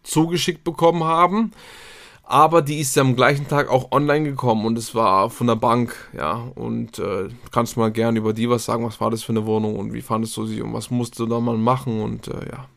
zugeschickt 0.04 0.64
bekommen 0.64 1.04
haben 1.04 1.52
aber 2.24 2.62
die 2.62 2.80
ist 2.80 2.96
ja 2.96 3.02
am 3.04 3.16
gleichen 3.16 3.48
Tag 3.48 3.70
auch 3.70 3.92
online 3.92 4.24
gekommen 4.24 4.66
und 4.66 4.78
es 4.78 4.96
war 4.96 5.30
von 5.30 5.48
der 5.48 5.56
Bank, 5.56 5.96
ja. 6.18 6.52
Und 6.56 6.98
äh, 7.00 7.30
kannst 7.52 7.78
mal 7.78 7.92
gerne 7.92 8.20
über 8.20 8.34
die 8.34 8.50
was 8.50 8.66
sagen, 8.66 8.86
was 8.86 9.02
war 9.02 9.12
das 9.12 9.24
für 9.24 9.34
eine 9.34 9.46
Wohnung 9.46 9.76
und 9.76 9.94
wie 9.94 10.02
fandest 10.02 10.36
du 10.38 10.46
sie 10.46 10.62
und 10.62 10.74
was 10.74 10.90
musst 10.90 11.20
du 11.20 11.26
da 11.26 11.40
mal 11.40 11.58
machen 11.58 12.02
und 12.02 12.28
äh, 12.28 12.50
ja. 12.50 12.70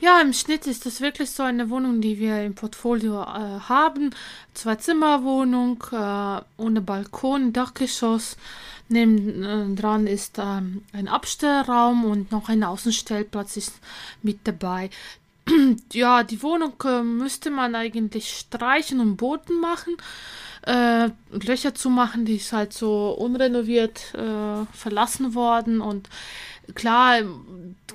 Ja, 0.00 0.20
im 0.20 0.32
Schnitt 0.32 0.66
ist 0.66 0.86
das 0.86 1.00
wirklich 1.00 1.30
so 1.30 1.42
eine 1.42 1.70
Wohnung, 1.70 2.00
die 2.00 2.18
wir 2.18 2.44
im 2.44 2.54
Portfolio 2.54 3.22
äh, 3.22 3.60
haben. 3.68 4.14
Zwei 4.54 4.76
Zimmerwohnung, 4.76 5.82
äh, 5.92 6.40
ohne 6.56 6.80
Balkon, 6.80 7.52
Dachgeschoss. 7.52 8.36
Neben 8.88 9.74
dran 9.74 10.06
ist 10.06 10.38
ähm, 10.38 10.82
ein 10.92 11.08
Abstellraum 11.08 12.04
und 12.04 12.30
noch 12.30 12.48
ein 12.48 12.62
Außenstellplatz 12.62 13.56
ist 13.56 13.80
mit 14.22 14.38
dabei. 14.44 14.90
ja, 15.92 16.22
die 16.22 16.42
Wohnung 16.42 16.74
äh, 16.84 17.02
müsste 17.02 17.50
man 17.50 17.74
eigentlich 17.74 18.30
streichen 18.30 19.00
und 19.00 19.16
Boden 19.16 19.60
machen. 19.60 19.96
äh, 20.66 21.10
Löcher 21.30 21.74
zu 21.74 21.90
machen, 21.90 22.24
die 22.24 22.36
ist 22.36 22.52
halt 22.52 22.72
so 22.72 23.10
unrenoviert 23.10 24.14
äh, 24.14 24.66
verlassen 24.72 25.34
worden 25.34 25.80
und 25.80 26.08
klar, 26.74 27.20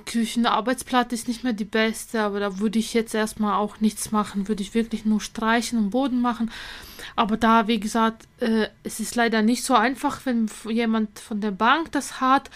Küchenarbeitsplatz 0.06 1.12
ist 1.12 1.28
nicht 1.28 1.44
mehr 1.44 1.54
die 1.54 1.66
beste, 1.66 2.22
aber 2.22 2.40
da 2.40 2.60
würde 2.60 2.80
ich 2.80 2.94
jetzt 2.94 3.14
erstmal 3.14 3.56
auch 3.56 3.82
nichts 3.82 4.12
machen, 4.12 4.48
würde 4.48 4.64
ich 4.64 4.74
wirklich 4.74 5.06
nur 5.06 5.20
streichen 5.20 5.78
und 5.78 5.90
Boden 5.90 6.22
machen. 6.22 6.50
Aber 7.16 7.38
da, 7.38 7.68
wie 7.68 7.80
gesagt, 7.80 8.28
äh, 8.40 8.68
es 8.84 9.00
ist 9.00 9.16
leider 9.16 9.42
nicht 9.42 9.64
so 9.64 9.74
einfach, 9.74 10.26
wenn 10.26 10.50
jemand 10.70 11.20
von 11.20 11.42
der 11.42 11.52
Bank 11.52 11.92
das 11.92 12.22
hat, 12.22 12.50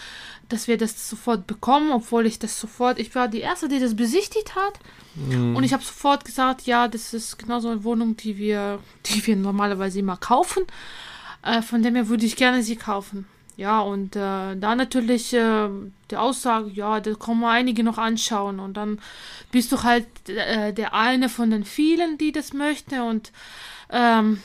dass 0.48 0.68
wir 0.68 0.78
das 0.78 1.08
sofort 1.08 1.46
bekommen, 1.46 1.90
obwohl 1.92 2.26
ich 2.26 2.38
das 2.38 2.58
sofort, 2.58 2.98
ich 2.98 3.14
war 3.14 3.28
die 3.28 3.40
Erste, 3.40 3.68
die 3.68 3.80
das 3.80 3.96
besichtigt 3.96 4.54
hat. 4.54 4.78
Mhm. 5.14 5.56
Und 5.56 5.64
ich 5.64 5.72
habe 5.72 5.82
sofort 5.82 6.24
gesagt, 6.24 6.62
ja, 6.62 6.88
das 6.88 7.12
ist 7.12 7.38
genau 7.38 7.60
so 7.60 7.68
eine 7.68 7.84
Wohnung, 7.84 8.16
die 8.16 8.36
wir, 8.38 8.78
die 9.06 9.26
wir 9.26 9.36
normalerweise 9.36 9.98
immer 9.98 10.16
kaufen. 10.16 10.64
Äh, 11.42 11.62
von 11.62 11.82
dem 11.82 11.94
her 11.94 12.08
würde 12.08 12.26
ich 12.26 12.36
gerne 12.36 12.62
sie 12.62 12.76
kaufen. 12.76 13.26
Ja, 13.56 13.80
und 13.80 14.16
äh, 14.16 14.54
da 14.54 14.74
natürlich 14.76 15.32
äh, 15.32 15.68
die 16.10 16.16
Aussage, 16.18 16.70
ja, 16.70 17.00
da 17.00 17.14
kommen 17.14 17.42
einige 17.44 17.82
noch 17.84 17.96
anschauen 17.96 18.60
und 18.60 18.76
dann 18.76 19.00
bist 19.50 19.72
du 19.72 19.82
halt 19.82 20.06
äh, 20.28 20.74
der 20.74 20.92
eine 20.92 21.30
von 21.30 21.50
den 21.50 21.64
vielen, 21.64 22.18
die 22.18 22.32
das 22.32 22.52
möchte 22.52 23.02
und 23.02 23.32
ähm, 23.90 24.42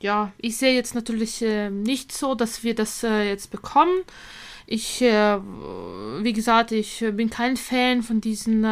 ja, 0.00 0.32
ich 0.38 0.56
sehe 0.56 0.74
jetzt 0.74 0.94
natürlich 0.94 1.42
äh, 1.42 1.70
nicht 1.70 2.12
so, 2.12 2.34
dass 2.34 2.62
wir 2.62 2.74
das 2.74 3.02
äh, 3.02 3.28
jetzt 3.28 3.50
bekommen. 3.50 4.02
Ich, 4.66 5.02
äh, 5.02 5.38
wie 5.38 6.32
gesagt, 6.32 6.72
ich 6.72 7.04
bin 7.12 7.30
kein 7.30 7.56
Fan 7.56 8.02
von 8.02 8.20
diesen, 8.20 8.64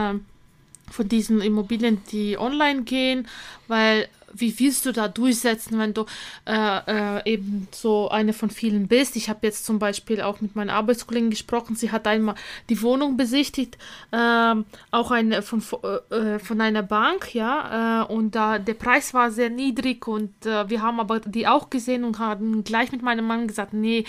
von 0.91 1.09
diesen 1.09 1.41
Immobilien, 1.43 2.02
die 2.11 2.38
online 2.38 2.83
gehen, 2.83 3.29
weil 3.69 4.09
wie 4.35 4.59
willst 4.59 4.87
du 4.87 4.93
da 4.93 5.09
durchsetzen, 5.09 5.79
wenn 5.79 5.95
du 5.95 6.07
äh, 6.47 7.19
äh, 7.19 7.33
eben 7.33 7.69
so 7.71 8.09
eine 8.09 8.33
von 8.33 8.51
vielen 8.51 8.89
bist? 8.89 9.17
Ich 9.17 9.29
habe 9.29 9.47
jetzt 9.47 9.65
zum 9.65 9.79
Beispiel 9.79 10.21
auch 10.21 10.41
mit 10.41 10.57
meiner 10.57 10.75
Arbeitskollegen 10.75 11.31
gesprochen. 11.31 11.77
Sie 11.77 11.91
hat 11.91 12.07
einmal 12.07 12.35
die 12.69 12.81
Wohnung 12.83 13.17
besichtigt, 13.17 13.79
äh, 14.11 14.55
auch 14.91 15.11
eine 15.11 15.43
von, 15.43 15.62
äh, 16.11 16.39
von 16.39 16.61
einer 16.61 16.83
Bank, 16.83 17.35
ja, 17.35 18.03
äh, 18.03 18.12
und 18.12 18.35
da 18.35 18.59
der 18.59 18.75
Preis 18.75 19.15
war 19.15 19.31
sehr 19.31 19.51
niedrig 19.51 20.07
und 20.07 20.47
äh, 20.47 20.69
wir 20.69 20.83
haben 20.83 21.01
aber 21.01 21.21
die 21.21 21.47
auch 21.47 21.71
gesehen 21.71 22.05
und 22.05 22.19
haben 22.19 22.65
gleich 22.65 22.93
mit 22.93 23.03
meinem 23.03 23.27
Mann 23.27 23.47
gesagt, 23.47 23.73
nee, 23.73 24.05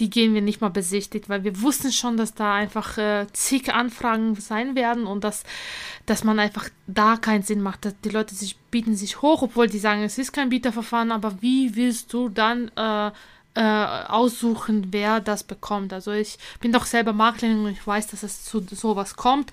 die 0.00 0.10
gehen 0.10 0.34
wir 0.34 0.42
nicht 0.42 0.60
mal 0.60 0.70
besichtigt, 0.70 1.28
weil 1.28 1.44
wir 1.44 1.60
wussten 1.62 1.92
schon, 1.92 2.16
dass 2.16 2.34
da 2.34 2.54
einfach 2.54 2.98
zig 3.32 3.72
Anfragen 3.72 4.34
sein 4.36 4.74
werden 4.74 5.06
und 5.06 5.24
dass, 5.24 5.44
dass 6.06 6.24
man 6.24 6.38
einfach 6.38 6.68
da 6.86 7.16
keinen 7.16 7.42
Sinn 7.42 7.60
macht, 7.60 7.84
dass 7.84 7.94
die 8.02 8.10
Leute 8.10 8.34
sich 8.34 8.56
bieten 8.74 8.96
sich 8.96 9.22
hoch, 9.22 9.42
obwohl 9.42 9.68
die 9.68 9.78
sagen, 9.78 10.02
es 10.02 10.18
ist 10.18 10.32
kein 10.32 10.48
Bieterverfahren, 10.48 11.12
aber 11.12 11.40
wie 11.40 11.76
willst 11.76 12.12
du 12.12 12.28
dann 12.28 12.72
äh, 12.76 13.12
äh, 13.54 13.60
aussuchen, 14.08 14.88
wer 14.90 15.20
das 15.20 15.44
bekommt? 15.44 15.92
Also 15.92 16.10
ich 16.10 16.38
bin 16.58 16.72
doch 16.72 16.84
selber 16.84 17.12
Maklerin 17.12 17.64
und 17.64 17.70
ich 17.70 17.86
weiß, 17.86 18.08
dass 18.08 18.24
es 18.24 18.42
zu 18.44 18.66
sowas 18.72 19.14
kommt. 19.14 19.52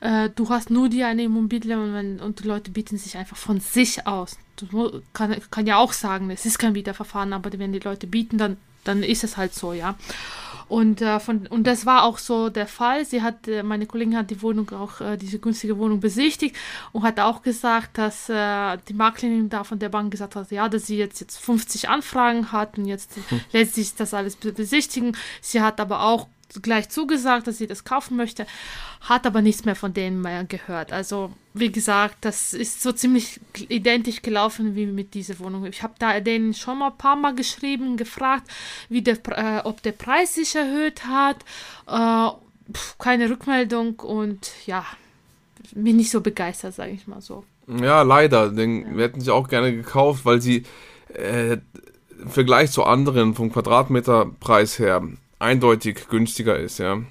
Äh, 0.00 0.30
du 0.34 0.48
hast 0.48 0.70
nur 0.70 0.88
die 0.88 1.04
eine 1.04 1.22
Immobilie 1.22 1.78
und, 1.78 1.94
wenn, 1.94 2.18
und 2.18 2.40
die 2.40 2.48
Leute 2.48 2.72
bieten 2.72 2.98
sich 2.98 3.16
einfach 3.16 3.36
von 3.36 3.60
sich 3.60 4.04
aus. 4.08 4.36
Du 4.56 5.00
kann, 5.12 5.36
kann 5.52 5.68
ja 5.68 5.76
auch 5.76 5.92
sagen, 5.92 6.28
es 6.30 6.44
ist 6.44 6.58
kein 6.58 6.72
Bieterverfahren, 6.72 7.34
aber 7.34 7.56
wenn 7.56 7.72
die 7.72 7.78
Leute 7.78 8.08
bieten, 8.08 8.36
dann, 8.36 8.56
dann 8.82 9.04
ist 9.04 9.22
es 9.22 9.36
halt 9.36 9.54
so, 9.54 9.74
ja. 9.74 9.94
Und, 10.68 11.00
äh, 11.00 11.20
von, 11.20 11.46
und 11.46 11.64
das 11.66 11.86
war 11.86 12.02
auch 12.04 12.18
so 12.18 12.48
der 12.48 12.66
Fall. 12.66 13.04
Sie 13.04 13.22
hat, 13.22 13.46
äh, 13.46 13.62
meine 13.62 13.86
Kollegin 13.86 14.16
hat 14.16 14.30
die 14.30 14.42
Wohnung 14.42 14.70
auch, 14.70 15.00
äh, 15.00 15.16
diese 15.16 15.38
günstige 15.38 15.78
Wohnung 15.78 16.00
besichtigt 16.00 16.56
und 16.92 17.02
hat 17.04 17.20
auch 17.20 17.42
gesagt, 17.42 17.98
dass 17.98 18.28
äh, 18.28 18.76
die 18.88 18.94
Maklerin 18.94 19.48
da 19.48 19.62
von 19.62 19.78
der 19.78 19.90
Bank 19.90 20.10
gesagt 20.10 20.34
hat, 20.34 20.50
ja, 20.50 20.68
dass 20.68 20.86
sie 20.86 20.96
jetzt, 20.96 21.20
jetzt 21.20 21.38
50 21.38 21.88
Anfragen 21.88 22.50
hat 22.50 22.78
und 22.78 22.86
jetzt 22.86 23.16
hm. 23.28 23.40
lässt 23.52 23.74
sich 23.74 23.94
das 23.94 24.12
alles 24.12 24.36
besichtigen. 24.36 25.16
Sie 25.40 25.62
hat 25.62 25.80
aber 25.80 26.02
auch 26.02 26.26
gleich 26.62 26.88
zugesagt, 26.88 27.46
dass 27.46 27.58
sie 27.58 27.66
das 27.66 27.84
kaufen 27.84 28.16
möchte, 28.16 28.46
hat 29.00 29.26
aber 29.26 29.42
nichts 29.42 29.64
mehr 29.64 29.76
von 29.76 29.92
denen 29.92 30.20
mehr 30.20 30.44
gehört. 30.44 30.92
Also, 30.92 31.32
wie 31.54 31.72
gesagt, 31.72 32.16
das 32.20 32.54
ist 32.54 32.82
so 32.82 32.92
ziemlich 32.92 33.40
identisch 33.68 34.22
gelaufen 34.22 34.74
wie 34.74 34.86
mit 34.86 35.14
dieser 35.14 35.38
Wohnung. 35.38 35.66
Ich 35.66 35.82
habe 35.82 35.94
da 35.98 36.18
denen 36.20 36.54
schon 36.54 36.78
mal 36.78 36.90
ein 36.90 36.98
paar 36.98 37.16
Mal 37.16 37.34
geschrieben, 37.34 37.96
gefragt, 37.96 38.48
wie 38.88 39.02
der, 39.02 39.18
äh, 39.30 39.60
ob 39.64 39.82
der 39.82 39.92
Preis 39.92 40.34
sich 40.34 40.54
erhöht 40.54 41.04
hat. 41.06 41.36
Äh, 41.86 42.30
pf, 42.72 42.98
keine 42.98 43.30
Rückmeldung 43.30 44.00
und 44.00 44.50
ja, 44.66 44.84
bin 45.72 45.96
nicht 45.96 46.10
so 46.10 46.20
begeistert, 46.20 46.74
sage 46.74 46.92
ich 46.92 47.06
mal 47.06 47.20
so. 47.20 47.44
Ja, 47.66 48.02
leider. 48.02 48.50
Den, 48.50 48.82
ja. 48.82 48.96
Wir 48.96 49.04
hätten 49.04 49.20
sie 49.20 49.32
auch 49.32 49.48
gerne 49.48 49.74
gekauft, 49.74 50.24
weil 50.24 50.40
sie 50.40 50.64
äh, 51.12 51.58
im 52.20 52.28
Vergleich 52.28 52.70
zu 52.70 52.84
anderen 52.84 53.34
vom 53.34 53.52
Quadratmeterpreis 53.52 54.78
her 54.78 55.02
eindeutig 55.46 56.08
günstiger 56.08 56.58
ist, 56.58 56.78
ja. 56.78 57.02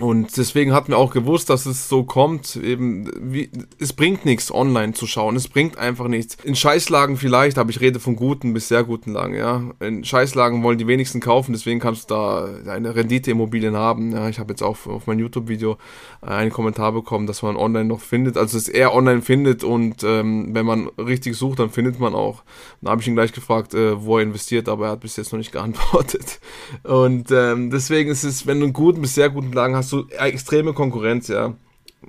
Und 0.00 0.36
deswegen 0.36 0.72
hatten 0.72 0.92
wir 0.92 0.98
auch 0.98 1.12
gewusst, 1.12 1.50
dass 1.50 1.66
es 1.66 1.88
so 1.88 2.04
kommt. 2.04 2.56
Eben, 2.56 3.10
wie, 3.20 3.50
es 3.78 3.92
bringt 3.92 4.24
nichts, 4.24 4.52
online 4.52 4.94
zu 4.94 5.06
schauen. 5.06 5.36
Es 5.36 5.46
bringt 5.46 5.78
einfach 5.78 6.08
nichts. 6.08 6.36
In 6.42 6.56
Scheißlagen 6.56 7.16
vielleicht, 7.16 7.58
aber 7.58 7.70
ich 7.70 7.80
rede 7.80 8.00
von 8.00 8.16
guten 8.16 8.54
bis 8.54 8.68
sehr 8.68 8.82
guten 8.82 9.12
Lagen, 9.12 9.34
ja. 9.34 9.62
In 9.80 10.02
Scheißlagen 10.02 10.62
wollen 10.62 10.78
die 10.78 10.86
wenigsten 10.86 11.20
kaufen, 11.20 11.52
deswegen 11.52 11.80
kannst 11.80 12.10
du 12.10 12.14
da 12.14 12.48
eine 12.72 12.94
Rendite-Immobilien 12.96 13.76
haben. 13.76 14.12
Ja, 14.12 14.28
ich 14.28 14.38
habe 14.38 14.52
jetzt 14.52 14.62
auch 14.62 14.86
auf 14.86 15.06
mein 15.06 15.18
YouTube-Video 15.18 15.76
einen 16.22 16.50
Kommentar 16.50 16.92
bekommen, 16.92 17.26
dass 17.26 17.42
man 17.42 17.56
online 17.56 17.84
noch 17.84 18.00
findet. 18.00 18.36
Also 18.36 18.56
es 18.56 18.68
eher 18.68 18.94
online 18.94 19.20
findet 19.20 19.64
und 19.64 20.02
ähm, 20.02 20.54
wenn 20.54 20.64
man 20.64 20.88
richtig 20.98 21.36
sucht, 21.36 21.58
dann 21.58 21.70
findet 21.70 22.00
man 22.00 22.14
auch. 22.14 22.42
Da 22.80 22.90
habe 22.90 23.02
ich 23.02 23.08
ihn 23.08 23.14
gleich 23.14 23.32
gefragt, 23.32 23.74
äh, 23.74 24.02
wo 24.02 24.16
er 24.16 24.22
investiert, 24.22 24.68
aber 24.68 24.86
er 24.86 24.92
hat 24.92 25.00
bis 25.00 25.16
jetzt 25.16 25.32
noch 25.32 25.38
nicht 25.38 25.52
geantwortet. 25.52 26.40
Und 26.82 27.30
ähm, 27.30 27.70
deswegen 27.70 28.10
ist 28.10 28.24
es, 28.24 28.46
wenn 28.46 28.60
du 28.60 28.64
einen 28.64 28.72
guten 28.72 29.02
bis 29.02 29.14
sehr 29.14 29.28
guten 29.28 29.52
Lagen 29.52 29.76
hast, 29.76 29.89
so 29.90 30.08
extreme 30.08 30.72
Konkurrenz, 30.72 31.28
ja. 31.28 31.54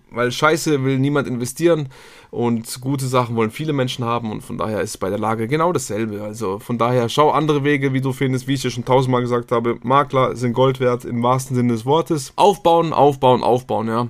Weil 0.10 0.32
Scheiße 0.32 0.86
will 0.86 1.00
niemand 1.00 1.28
investieren 1.28 1.90
und 2.30 2.80
gute 2.80 3.08
Sachen 3.08 3.36
wollen 3.36 3.52
viele 3.52 3.74
Menschen 3.74 4.06
haben 4.06 4.32
und 4.32 4.42
von 4.42 4.58
daher 4.58 4.80
ist 4.80 4.98
bei 5.00 5.10
der 5.10 5.20
Lage 5.20 5.50
genau 5.50 5.74
dasselbe. 5.74 6.24
Also 6.24 6.60
von 6.60 6.78
daher 6.78 7.10
schau 7.10 7.32
andere 7.32 7.66
Wege, 7.66 7.92
wie 7.92 8.00
du 8.00 8.14
findest, 8.14 8.48
wie 8.48 8.54
ich 8.54 8.62
dir 8.62 8.72
schon 8.72 8.86
tausendmal 8.86 9.22
gesagt 9.22 9.52
habe. 9.52 9.80
Makler 9.84 10.38
sind 10.38 10.54
Gold 10.54 10.80
wert 10.80 11.04
im 11.04 11.22
wahrsten 11.24 11.58
Sinne 11.58 11.74
des 11.74 11.86
Wortes. 11.86 12.32
Aufbauen, 12.38 12.94
aufbauen, 12.94 13.44
aufbauen, 13.44 13.88
ja 13.88 14.10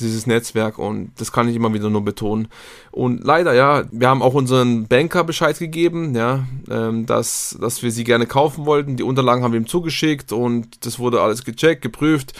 dieses 0.00 0.26
Netzwerk 0.26 0.78
und 0.78 1.10
das 1.18 1.32
kann 1.32 1.48
ich 1.48 1.56
immer 1.56 1.72
wieder 1.74 1.90
nur 1.90 2.04
betonen. 2.04 2.48
Und 2.90 3.24
leider, 3.24 3.52
ja, 3.54 3.84
wir 3.90 4.08
haben 4.08 4.22
auch 4.22 4.34
unseren 4.34 4.86
Banker 4.86 5.24
Bescheid 5.24 5.58
gegeben, 5.58 6.14
ja, 6.14 6.44
ähm, 6.70 7.06
dass, 7.06 7.56
dass 7.60 7.82
wir 7.82 7.90
sie 7.90 8.04
gerne 8.04 8.26
kaufen 8.26 8.66
wollten. 8.66 8.96
Die 8.96 9.02
Unterlagen 9.02 9.42
haben 9.42 9.52
wir 9.52 9.60
ihm 9.60 9.66
zugeschickt 9.66 10.32
und 10.32 10.84
das 10.86 10.98
wurde 10.98 11.20
alles 11.20 11.44
gecheckt, 11.44 11.82
geprüft 11.82 12.32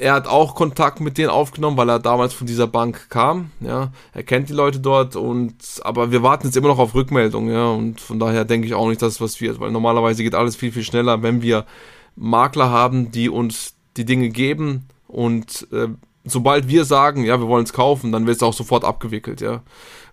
er 0.00 0.14
hat 0.14 0.26
auch 0.26 0.54
Kontakt 0.54 1.00
mit 1.00 1.18
denen 1.18 1.28
aufgenommen, 1.28 1.76
weil 1.76 1.90
er 1.90 1.98
damals 1.98 2.32
von 2.32 2.46
dieser 2.46 2.66
Bank 2.66 3.10
kam. 3.10 3.50
Ja, 3.60 3.92
er 4.14 4.22
kennt 4.22 4.48
die 4.48 4.54
Leute 4.54 4.80
dort 4.80 5.14
und 5.14 5.54
aber 5.82 6.10
wir 6.10 6.22
warten 6.22 6.46
jetzt 6.46 6.56
immer 6.56 6.68
noch 6.68 6.78
auf 6.78 6.94
Rückmeldung. 6.94 7.50
Ja, 7.50 7.68
und 7.68 8.00
von 8.00 8.18
daher 8.18 8.46
denke 8.46 8.66
ich 8.66 8.74
auch 8.74 8.88
nicht, 8.88 9.02
dass 9.02 9.14
es 9.14 9.20
was 9.20 9.40
wird, 9.40 9.60
weil 9.60 9.70
normalerweise 9.70 10.22
geht 10.22 10.34
alles 10.34 10.56
viel 10.56 10.72
viel 10.72 10.84
schneller, 10.84 11.22
wenn 11.22 11.42
wir 11.42 11.66
Makler 12.16 12.70
haben, 12.70 13.12
die 13.12 13.28
uns 13.28 13.74
die 13.98 14.06
Dinge 14.06 14.30
geben 14.30 14.86
und 15.06 15.68
äh, 15.70 15.88
sobald 16.30 16.68
wir 16.68 16.84
sagen, 16.84 17.24
ja, 17.24 17.38
wir 17.40 17.48
wollen 17.48 17.64
es 17.64 17.72
kaufen, 17.72 18.12
dann 18.12 18.26
wird 18.26 18.36
es 18.36 18.42
auch 18.42 18.52
sofort 18.52 18.84
abgewickelt. 18.84 19.40
Ja. 19.40 19.62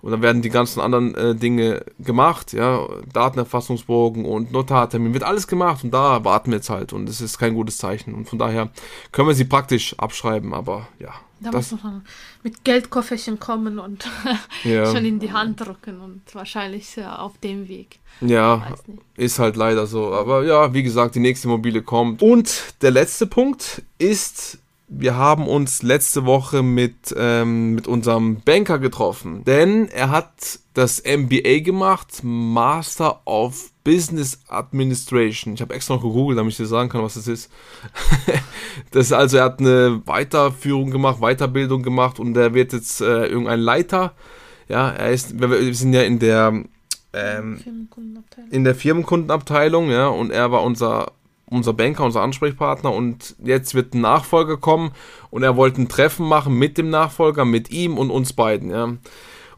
Und 0.01 0.11
dann 0.11 0.21
werden 0.21 0.41
die 0.41 0.49
ganzen 0.49 0.79
anderen 0.79 1.15
äh, 1.15 1.35
Dinge 1.35 1.83
gemacht, 1.99 2.53
ja, 2.53 2.87
Datenerfassungsbogen 3.11 4.25
und 4.25 4.51
Notartermin, 4.51 5.13
wird 5.13 5.23
alles 5.23 5.47
gemacht 5.47 5.83
und 5.83 5.91
da 5.91 6.23
warten 6.23 6.51
wir 6.51 6.57
jetzt 6.57 6.69
halt 6.69 6.93
und 6.93 7.07
das 7.07 7.19
ist 7.19 7.39
kein 7.39 7.55
gutes 7.55 7.77
Zeichen 7.77 8.13
und 8.13 8.29
von 8.29 8.37
daher 8.37 8.69
können 9.11 9.27
wir 9.27 9.35
sie 9.35 9.45
praktisch 9.45 9.97
abschreiben, 9.97 10.53
aber 10.53 10.87
ja. 10.99 11.13
Da 11.39 11.51
das 11.51 11.71
muss 11.71 11.83
man 11.83 12.03
mit 12.41 12.63
Geldkofferchen 12.63 13.39
kommen 13.39 13.79
und 13.79 14.09
ja. 14.63 14.85
schon 14.93 15.05
in 15.05 15.19
die 15.19 15.31
Hand 15.31 15.61
drücken 15.61 15.99
und 16.01 16.21
wahrscheinlich 16.33 16.95
ja, 16.95 17.17
auf 17.19 17.37
dem 17.39 17.67
Weg. 17.67 17.99
Ja, 18.21 18.67
ist 19.15 19.37
halt 19.37 19.55
leider 19.55 19.85
so. 19.85 20.13
Aber 20.13 20.43
ja, 20.43 20.73
wie 20.73 20.81
gesagt, 20.81 21.13
die 21.13 21.19
nächste 21.19 21.47
Mobile 21.47 21.83
kommt. 21.83 22.23
Und 22.23 22.73
der 22.81 22.89
letzte 22.89 23.27
Punkt 23.27 23.83
ist 23.99 24.57
wir 24.89 25.15
haben 25.15 25.47
uns 25.47 25.83
letzte 25.83 26.25
Woche 26.25 26.63
mit, 26.63 27.13
ähm, 27.17 27.73
mit 27.73 27.87
unserem 27.87 28.41
Banker 28.41 28.79
getroffen, 28.79 29.43
denn 29.43 29.89
er 29.89 30.09
hat 30.09 30.59
das 30.73 31.03
MBA 31.03 31.59
gemacht, 31.59 32.21
Master 32.23 33.21
of 33.25 33.71
Business 33.83 34.39
Administration. 34.47 35.55
Ich 35.55 35.61
habe 35.61 35.73
extra 35.73 35.95
noch 35.95 36.03
gegoogelt, 36.03 36.39
damit 36.39 36.51
ich 36.51 36.57
dir 36.57 36.67
sagen 36.67 36.89
kann, 36.89 37.03
was 37.03 37.15
das 37.15 37.27
ist. 37.27 37.51
das 38.91 39.07
ist 39.07 39.13
also, 39.13 39.37
er 39.37 39.45
hat 39.45 39.59
eine 39.59 40.01
Weiterführung 40.05 40.91
gemacht, 40.91 41.19
Weiterbildung 41.19 41.83
gemacht 41.83 42.19
und 42.19 42.37
er 42.37 42.53
wird 42.53 42.71
jetzt 42.71 43.01
äh, 43.01 43.25
irgendein 43.25 43.59
Leiter. 43.59 44.13
Ja, 44.69 44.89
er 44.89 45.11
ist, 45.11 45.39
wir 45.39 45.73
sind 45.73 45.93
ja 45.93 46.03
in 46.03 46.19
der 46.19 46.63
ähm, 47.13 47.59
in 48.51 48.63
der 48.63 48.75
Firmenkundenabteilung, 48.75 49.89
ja, 49.89 50.07
und 50.07 50.31
er 50.31 50.51
war 50.51 50.63
unser 50.63 51.13
unser 51.49 51.73
Banker, 51.73 52.03
unser 52.03 52.21
Ansprechpartner 52.21 52.91
und 52.91 53.35
jetzt 53.43 53.73
wird 53.73 53.93
ein 53.93 54.01
Nachfolger 54.01 54.57
kommen 54.57 54.91
und 55.29 55.43
er 55.43 55.55
wollte 55.55 55.81
ein 55.81 55.89
Treffen 55.89 56.27
machen 56.27 56.57
mit 56.57 56.77
dem 56.77 56.89
Nachfolger, 56.89 57.45
mit 57.45 57.71
ihm 57.71 57.97
und 57.97 58.09
uns 58.09 58.33
beiden, 58.33 58.69
ja. 58.69 58.93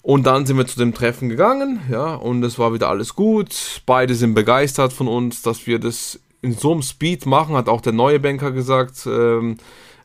Und 0.02 0.26
dann 0.26 0.46
sind 0.46 0.58
wir 0.58 0.66
zu 0.66 0.80
dem 0.80 0.94
Treffen 0.94 1.28
gegangen, 1.28 1.82
ja, 1.92 2.16
und 2.16 2.44
es 2.44 2.58
war 2.58 2.74
wieder 2.74 2.90
alles 2.90 3.16
gut. 3.16 3.82
Beide 3.86 4.16
sind 4.16 4.34
begeistert 4.34 4.94
von 4.94 5.08
uns, 5.08 5.42
dass 5.42 5.68
wir 5.68 5.78
das 5.78 6.20
in 6.42 6.54
so 6.54 6.72
einem 6.72 6.82
Speed 6.82 7.26
machen, 7.26 7.56
hat 7.56 7.68
auch 7.68 7.82
der 7.82 7.94
neue 7.94 8.20
Banker 8.20 8.52
gesagt. 8.52 9.06
Ähm, 9.06 9.58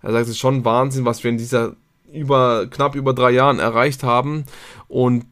er 0.02 0.12
sagt, 0.12 0.24
es 0.24 0.30
ist 0.30 0.38
schon 0.38 0.64
Wahnsinn, 0.64 1.04
was 1.04 1.22
wir 1.22 1.30
in 1.30 1.38
dieser 1.38 1.76
über 2.12 2.66
knapp 2.68 2.94
über 2.94 3.12
drei 3.12 3.30
Jahren 3.30 3.58
erreicht 3.58 4.02
haben. 4.02 4.44
Und 4.88 5.24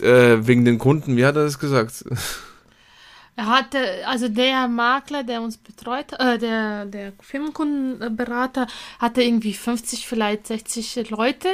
äh, 0.00 0.46
wegen 0.46 0.64
den 0.64 0.78
Kunden, 0.78 1.16
wie 1.16 1.24
hat 1.24 1.36
er 1.36 1.44
das 1.44 1.58
gesagt? 1.58 2.04
Er 3.34 3.46
hatte, 3.46 4.06
also 4.06 4.28
der 4.28 4.68
Makler, 4.68 5.22
der 5.22 5.40
uns 5.40 5.56
betreut, 5.56 6.12
äh, 6.18 6.38
der, 6.38 6.84
der 6.84 7.12
Firmenkundenberater, 7.20 8.66
hatte 8.98 9.22
irgendwie 9.22 9.54
50, 9.54 10.06
vielleicht 10.06 10.46
60 10.46 11.10
Leute 11.10 11.48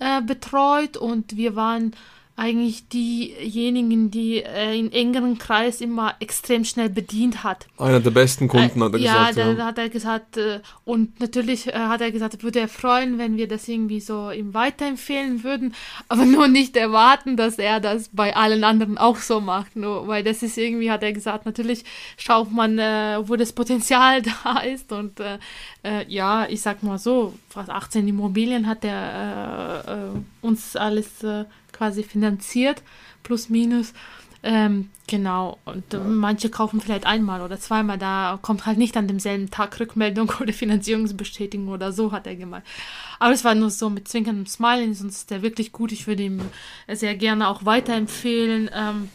äh, 0.00 0.20
betreut 0.20 0.96
und 0.96 1.36
wir 1.36 1.54
waren 1.54 1.94
eigentlich 2.34 2.88
diejenigen, 2.88 4.10
die 4.10 4.42
äh, 4.42 4.78
in 4.78 4.90
engeren 4.90 5.36
Kreis 5.38 5.82
immer 5.82 6.14
extrem 6.18 6.64
schnell 6.64 6.88
bedient 6.88 7.44
hat. 7.44 7.66
Einer 7.78 8.00
der 8.00 8.10
besten 8.10 8.48
Kunden, 8.48 8.80
äh, 8.80 8.84
hat 8.84 8.94
er 8.94 8.98
ja, 9.00 9.28
gesagt. 9.28 9.36
da, 9.36 9.54
da 9.54 9.66
hat 9.66 9.78
er 9.78 9.88
gesagt, 9.90 10.36
äh, 10.38 10.60
und 10.84 11.20
natürlich 11.20 11.68
äh, 11.68 11.74
hat 11.74 12.00
er 12.00 12.10
gesagt, 12.10 12.42
würde 12.42 12.60
er 12.60 12.68
freuen, 12.68 13.18
wenn 13.18 13.36
wir 13.36 13.48
das 13.48 13.68
irgendwie 13.68 14.00
so 14.00 14.30
ihm 14.30 14.54
weiterempfehlen 14.54 15.44
würden, 15.44 15.74
aber 16.08 16.24
nur 16.26 16.48
nicht 16.48 16.74
erwarten, 16.76 17.36
dass 17.36 17.58
er 17.58 17.80
das 17.80 18.08
bei 18.12 18.34
allen 18.34 18.64
anderen 18.64 18.96
auch 18.96 19.18
so 19.18 19.40
macht, 19.40 19.76
nur, 19.76 20.08
weil 20.08 20.24
das 20.24 20.42
ist 20.42 20.56
irgendwie, 20.56 20.90
hat 20.90 21.02
er 21.02 21.12
gesagt, 21.12 21.44
natürlich 21.44 21.84
schaut 22.16 22.50
man, 22.50 22.78
äh, 22.78 23.18
wo 23.24 23.36
das 23.36 23.52
Potenzial 23.52 24.22
da 24.44 24.60
ist 24.60 24.90
und 24.90 25.20
äh, 25.20 25.38
ja, 26.08 26.46
ich 26.48 26.62
sag 26.62 26.82
mal 26.82 26.98
so, 26.98 27.34
fast 27.48 27.68
18 27.68 28.08
Immobilien 28.08 28.66
hat 28.66 28.84
er 28.84 30.14
uns 30.42 30.76
alles 30.76 31.22
äh, 31.22 31.46
quasi 31.72 32.02
finanziert, 32.02 32.82
plus 33.22 33.48
minus. 33.48 33.94
Ähm, 34.44 34.90
genau, 35.06 35.58
und 35.64 35.94
äh, 35.94 35.98
manche 35.98 36.50
kaufen 36.50 36.80
vielleicht 36.80 37.06
einmal 37.06 37.42
oder 37.42 37.60
zweimal, 37.60 37.96
da 37.96 38.40
kommt 38.42 38.66
halt 38.66 38.76
nicht 38.76 38.96
an 38.96 39.06
demselben 39.06 39.50
Tag 39.50 39.78
Rückmeldung 39.78 40.32
oder 40.40 40.52
Finanzierungsbestätigung 40.52 41.68
oder 41.68 41.92
so, 41.92 42.10
hat 42.10 42.26
er 42.26 42.34
gemeint. 42.34 42.64
Aber 43.20 43.32
es 43.32 43.44
war 43.44 43.54
nur 43.54 43.70
so 43.70 43.88
mit 43.88 44.08
zwinkerndem 44.08 44.46
Smiley, 44.46 44.92
sonst 44.94 45.16
ist 45.16 45.30
der 45.30 45.42
wirklich 45.42 45.70
gut. 45.70 45.92
Ich 45.92 46.08
würde 46.08 46.24
ihm 46.24 46.40
sehr 46.88 47.14
gerne 47.14 47.46
auch 47.48 47.64
weiterempfehlen. 47.64 48.68
Ähm, 48.74 49.10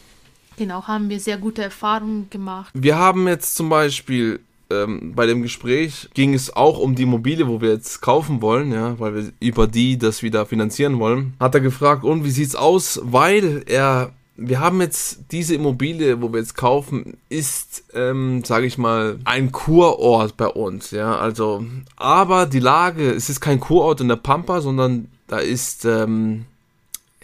genau, 0.56 0.86
haben 0.86 1.10
wir 1.10 1.20
sehr 1.20 1.36
gute 1.36 1.62
Erfahrungen 1.62 2.30
gemacht. 2.30 2.72
Wir 2.72 2.96
haben 2.96 3.28
jetzt 3.28 3.54
zum 3.54 3.68
Beispiel 3.68 4.40
ähm, 4.70 5.12
bei 5.14 5.26
dem 5.26 5.42
Gespräch 5.42 6.08
ging 6.14 6.34
es 6.34 6.54
auch 6.54 6.78
um 6.78 6.94
die 6.94 7.04
Immobilie, 7.04 7.48
wo 7.48 7.60
wir 7.60 7.70
jetzt 7.70 8.00
kaufen 8.00 8.42
wollen, 8.42 8.72
ja, 8.72 8.98
weil 8.98 9.14
wir 9.14 9.32
über 9.40 9.66
die 9.66 9.98
das 9.98 10.22
wieder 10.22 10.46
finanzieren 10.46 10.98
wollen. 10.98 11.34
Hat 11.40 11.54
er 11.54 11.60
gefragt, 11.60 12.04
und 12.04 12.24
wie 12.24 12.30
sieht's 12.30 12.54
aus? 12.54 13.00
Weil 13.02 13.62
er, 13.66 14.12
wir 14.36 14.60
haben 14.60 14.80
jetzt 14.80 15.20
diese 15.32 15.54
Immobilie, 15.54 16.20
wo 16.20 16.32
wir 16.32 16.40
jetzt 16.40 16.56
kaufen, 16.56 17.16
ist, 17.28 17.84
ähm, 17.94 18.44
sage 18.44 18.66
ich 18.66 18.78
mal, 18.78 19.18
ein 19.24 19.52
Kurort 19.52 20.36
bei 20.36 20.48
uns, 20.48 20.90
ja. 20.90 21.16
Also, 21.16 21.64
aber 21.96 22.46
die 22.46 22.60
Lage, 22.60 23.10
es 23.10 23.30
ist 23.30 23.40
kein 23.40 23.60
Kurort 23.60 24.00
in 24.00 24.08
der 24.08 24.16
Pampa, 24.16 24.60
sondern 24.60 25.08
da 25.28 25.38
ist 25.38 25.84
ähm, 25.84 26.44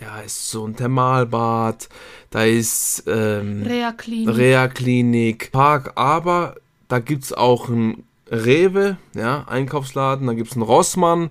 ja, 0.00 0.20
ist 0.20 0.48
so 0.48 0.66
ein 0.66 0.76
Thermalbad, 0.76 1.88
da 2.30 2.44
ist 2.44 3.04
ähm, 3.06 3.62
Reha-Klinik. 3.62 4.36
Reha-Klinik, 4.36 5.52
Park, 5.52 5.92
aber 5.94 6.56
da 6.88 6.98
gibt 6.98 7.24
es 7.24 7.32
auch 7.32 7.68
ein 7.68 8.04
Rewe, 8.30 8.96
ja, 9.14 9.44
Einkaufsladen, 9.48 10.26
da 10.26 10.34
gibt 10.34 10.50
es 10.50 10.56
einen 10.56 10.62
Rossmann 10.62 11.30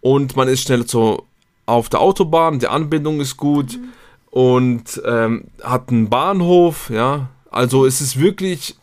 und 0.00 0.36
man 0.36 0.48
ist 0.48 0.62
schnell 0.62 0.86
so 0.86 1.26
auf 1.66 1.88
der 1.88 2.00
Autobahn, 2.00 2.58
die 2.58 2.68
Anbindung 2.68 3.20
ist 3.20 3.36
gut 3.36 3.78
und 4.30 5.00
ähm, 5.04 5.44
hat 5.62 5.90
einen 5.90 6.08
Bahnhof, 6.08 6.90
ja. 6.90 7.28
Also 7.50 7.84
es 7.84 8.00
ist 8.00 8.18
wirklich 8.18 8.76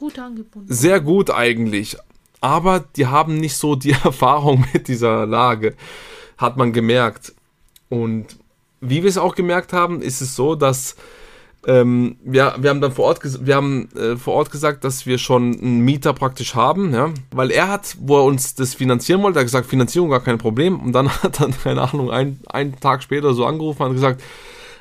sehr 0.67 0.99
gut 1.01 1.31
eigentlich. 1.31 1.97
Aber 2.39 2.85
die 2.95 3.07
haben 3.07 3.39
nicht 3.39 3.57
so 3.57 3.75
die 3.75 3.91
Erfahrung 4.03 4.65
mit 4.73 4.87
dieser 4.87 5.25
Lage, 5.25 5.75
hat 6.37 6.55
man 6.55 6.71
gemerkt. 6.71 7.33
Und 7.89 8.37
wie 8.79 9.01
wir 9.03 9.09
es 9.09 9.17
auch 9.17 9.35
gemerkt 9.35 9.73
haben, 9.73 10.01
ist 10.01 10.21
es 10.21 10.35
so, 10.35 10.55
dass 10.55 10.95
ähm, 11.67 12.17
wir, 12.23 12.55
wir 12.57 12.69
haben 12.69 12.81
dann 12.81 12.91
vor 12.91 13.05
Ort, 13.05 13.45
wir 13.45 13.55
haben, 13.55 13.89
äh, 13.95 14.15
vor 14.15 14.35
Ort 14.35 14.51
gesagt, 14.51 14.83
dass 14.83 15.05
wir 15.05 15.17
schon 15.17 15.59
einen 15.59 15.79
Mieter 15.81 16.13
praktisch 16.13 16.55
haben, 16.55 16.93
ja, 16.93 17.11
weil 17.31 17.51
er 17.51 17.67
hat, 17.67 17.97
wo 17.99 18.17
er 18.17 18.23
uns 18.23 18.55
das 18.55 18.75
finanzieren 18.75 19.21
wollte, 19.23 19.39
hat 19.39 19.45
gesagt, 19.45 19.67
Finanzierung 19.67 20.09
gar 20.09 20.23
kein 20.23 20.37
Problem 20.37 20.79
und 20.79 20.93
dann 20.93 21.09
hat 21.23 21.39
er, 21.41 21.49
keine 21.49 21.81
Ahnung, 21.81 22.11
ein, 22.11 22.39
einen 22.47 22.79
Tag 22.79 23.03
später 23.03 23.33
so 23.33 23.45
angerufen 23.45 23.83
und 23.83 23.93
gesagt, 23.93 24.23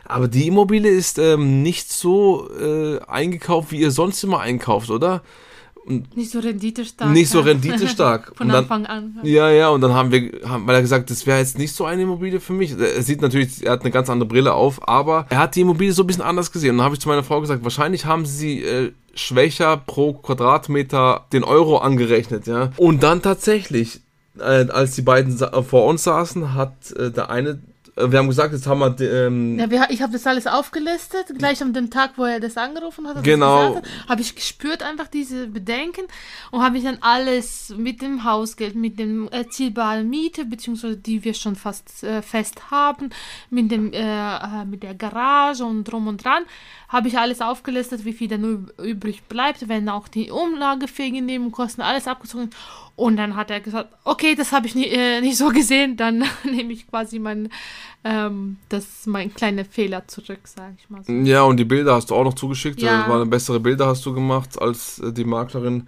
aber 0.04 0.28
die 0.28 0.46
Immobilie 0.46 0.90
ist 0.90 1.18
ähm, 1.18 1.62
nicht 1.62 1.92
so 1.92 2.48
äh, 2.58 2.98
eingekauft, 3.06 3.72
wie 3.72 3.80
ihr 3.80 3.90
sonst 3.90 4.22
immer 4.24 4.40
einkauft, 4.40 4.90
oder? 4.90 5.22
Nicht 6.14 6.30
so 6.30 6.40
renditestark. 6.40 7.10
Nicht 7.10 7.30
so 7.30 7.38
ja. 7.38 7.44
renditestark. 7.46 8.32
Von 8.36 8.46
Und 8.46 8.52
dann- 8.52 8.64
Anfang 8.64 8.86
an. 8.86 9.18
Ja, 9.22 9.50
ja, 9.50 9.68
und 9.70 9.80
dann 9.80 9.92
haben 9.94 10.12
wir, 10.12 10.30
haben, 10.48 10.66
weil 10.66 10.74
er 10.74 10.82
gesagt, 10.82 11.10
das 11.10 11.26
wäre 11.26 11.38
jetzt 11.38 11.58
nicht 11.58 11.74
so 11.74 11.84
eine 11.84 12.02
Immobilie 12.02 12.40
für 12.40 12.52
mich. 12.52 12.72
Er 12.78 13.02
sieht 13.02 13.22
natürlich, 13.22 13.64
er 13.64 13.72
hat 13.72 13.82
eine 13.82 13.90
ganz 13.90 14.10
andere 14.10 14.28
Brille 14.28 14.52
auf, 14.52 14.86
aber 14.88 15.26
er 15.30 15.38
hat 15.38 15.56
die 15.56 15.62
Immobilie 15.62 15.92
so 15.92 16.02
ein 16.02 16.06
bisschen 16.06 16.22
anders 16.22 16.52
gesehen. 16.52 16.72
Und 16.72 16.78
dann 16.78 16.84
habe 16.84 16.94
ich 16.94 17.00
zu 17.00 17.08
meiner 17.08 17.22
Frau 17.24 17.40
gesagt, 17.40 17.62
wahrscheinlich 17.64 18.04
haben 18.04 18.26
sie 18.26 18.62
äh, 18.62 18.92
schwächer 19.14 19.76
pro 19.78 20.12
Quadratmeter 20.12 21.26
den 21.32 21.44
Euro 21.44 21.78
angerechnet, 21.78 22.46
ja. 22.46 22.72
Und 22.76 23.02
dann 23.02 23.22
tatsächlich, 23.22 24.00
äh, 24.38 24.66
als 24.68 24.94
die 24.94 25.02
beiden 25.02 25.38
vor 25.64 25.86
uns 25.86 26.04
saßen, 26.04 26.54
hat 26.54 26.92
äh, 26.92 27.10
der 27.10 27.30
eine, 27.30 27.60
wir 28.06 28.18
haben 28.18 28.28
gesagt, 28.28 28.52
jetzt 28.52 28.66
haben 28.66 28.80
wir, 28.80 29.00
ähm, 29.00 29.58
Ja, 29.58 29.70
wir, 29.70 29.86
ich 29.90 30.02
habe 30.02 30.12
das 30.12 30.26
alles 30.26 30.46
aufgelistet, 30.46 31.26
gleich 31.38 31.60
an 31.62 31.72
dem 31.72 31.90
Tag, 31.90 32.12
wo 32.16 32.24
er 32.24 32.40
das 32.40 32.56
angerufen 32.56 33.06
hat. 33.08 33.22
Genau. 33.24 33.80
Habe 34.08 34.20
ich 34.20 34.34
gespürt 34.34 34.82
einfach 34.82 35.08
diese 35.08 35.46
Bedenken 35.48 36.06
und 36.50 36.62
habe 36.62 36.78
ich 36.78 36.84
dann 36.84 36.98
alles 37.00 37.74
mit 37.76 38.00
dem 38.02 38.24
Hausgeld, 38.24 38.74
mit 38.74 38.98
dem 38.98 39.28
erzielbaren 39.28 40.08
Miete, 40.08 40.44
beziehungsweise 40.44 40.96
die 40.96 41.24
wir 41.24 41.34
schon 41.34 41.56
fast 41.56 42.02
äh, 42.04 42.22
fest 42.22 42.70
haben, 42.70 43.10
mit, 43.50 43.70
dem, 43.70 43.92
äh, 43.92 43.98
äh, 43.98 44.64
mit 44.64 44.82
der 44.82 44.94
Garage 44.94 45.64
und 45.64 45.84
drum 45.84 46.06
und 46.06 46.24
dran, 46.24 46.44
habe 46.88 47.08
ich 47.08 47.18
alles 47.18 47.40
aufgelistet, 47.40 48.04
wie 48.04 48.12
viel 48.12 48.28
dann 48.28 48.44
üb- 48.44 48.82
übrig 48.82 49.22
bleibt, 49.24 49.68
wenn 49.68 49.88
auch 49.88 50.08
die 50.08 50.30
umlagefähigen 50.30 51.26
Nebenkosten, 51.26 51.82
alles 51.82 52.06
abgezogen 52.06 52.50
und 52.98 53.16
dann 53.16 53.36
hat 53.36 53.48
er 53.52 53.60
gesagt, 53.60 53.90
okay, 54.02 54.34
das 54.34 54.50
habe 54.50 54.66
ich 54.66 54.74
nie, 54.74 54.86
äh, 54.86 55.20
nicht 55.20 55.36
so 55.36 55.50
gesehen, 55.50 55.96
dann 55.96 56.24
nehme 56.44 56.72
ich 56.72 56.88
quasi 56.88 57.20
mein, 57.20 57.48
ähm, 58.02 58.56
das 58.68 59.06
mein 59.06 59.32
kleiner 59.32 59.64
Fehler 59.64 60.08
zurück, 60.08 60.40
sage 60.42 60.74
ich 60.76 60.90
mal 60.90 61.04
so. 61.04 61.12
Ja, 61.12 61.42
und 61.42 61.58
die 61.58 61.64
Bilder 61.64 61.94
hast 61.94 62.10
du 62.10 62.16
auch 62.16 62.24
noch 62.24 62.34
zugeschickt. 62.34 62.82
Ja. 62.82 63.02
Ja. 63.02 63.08
Waren 63.08 63.30
bessere 63.30 63.60
Bilder 63.60 63.86
hast 63.86 64.04
du 64.04 64.12
gemacht 64.12 64.60
als 64.60 64.98
äh, 64.98 65.12
die 65.12 65.24
Maklerin. 65.24 65.86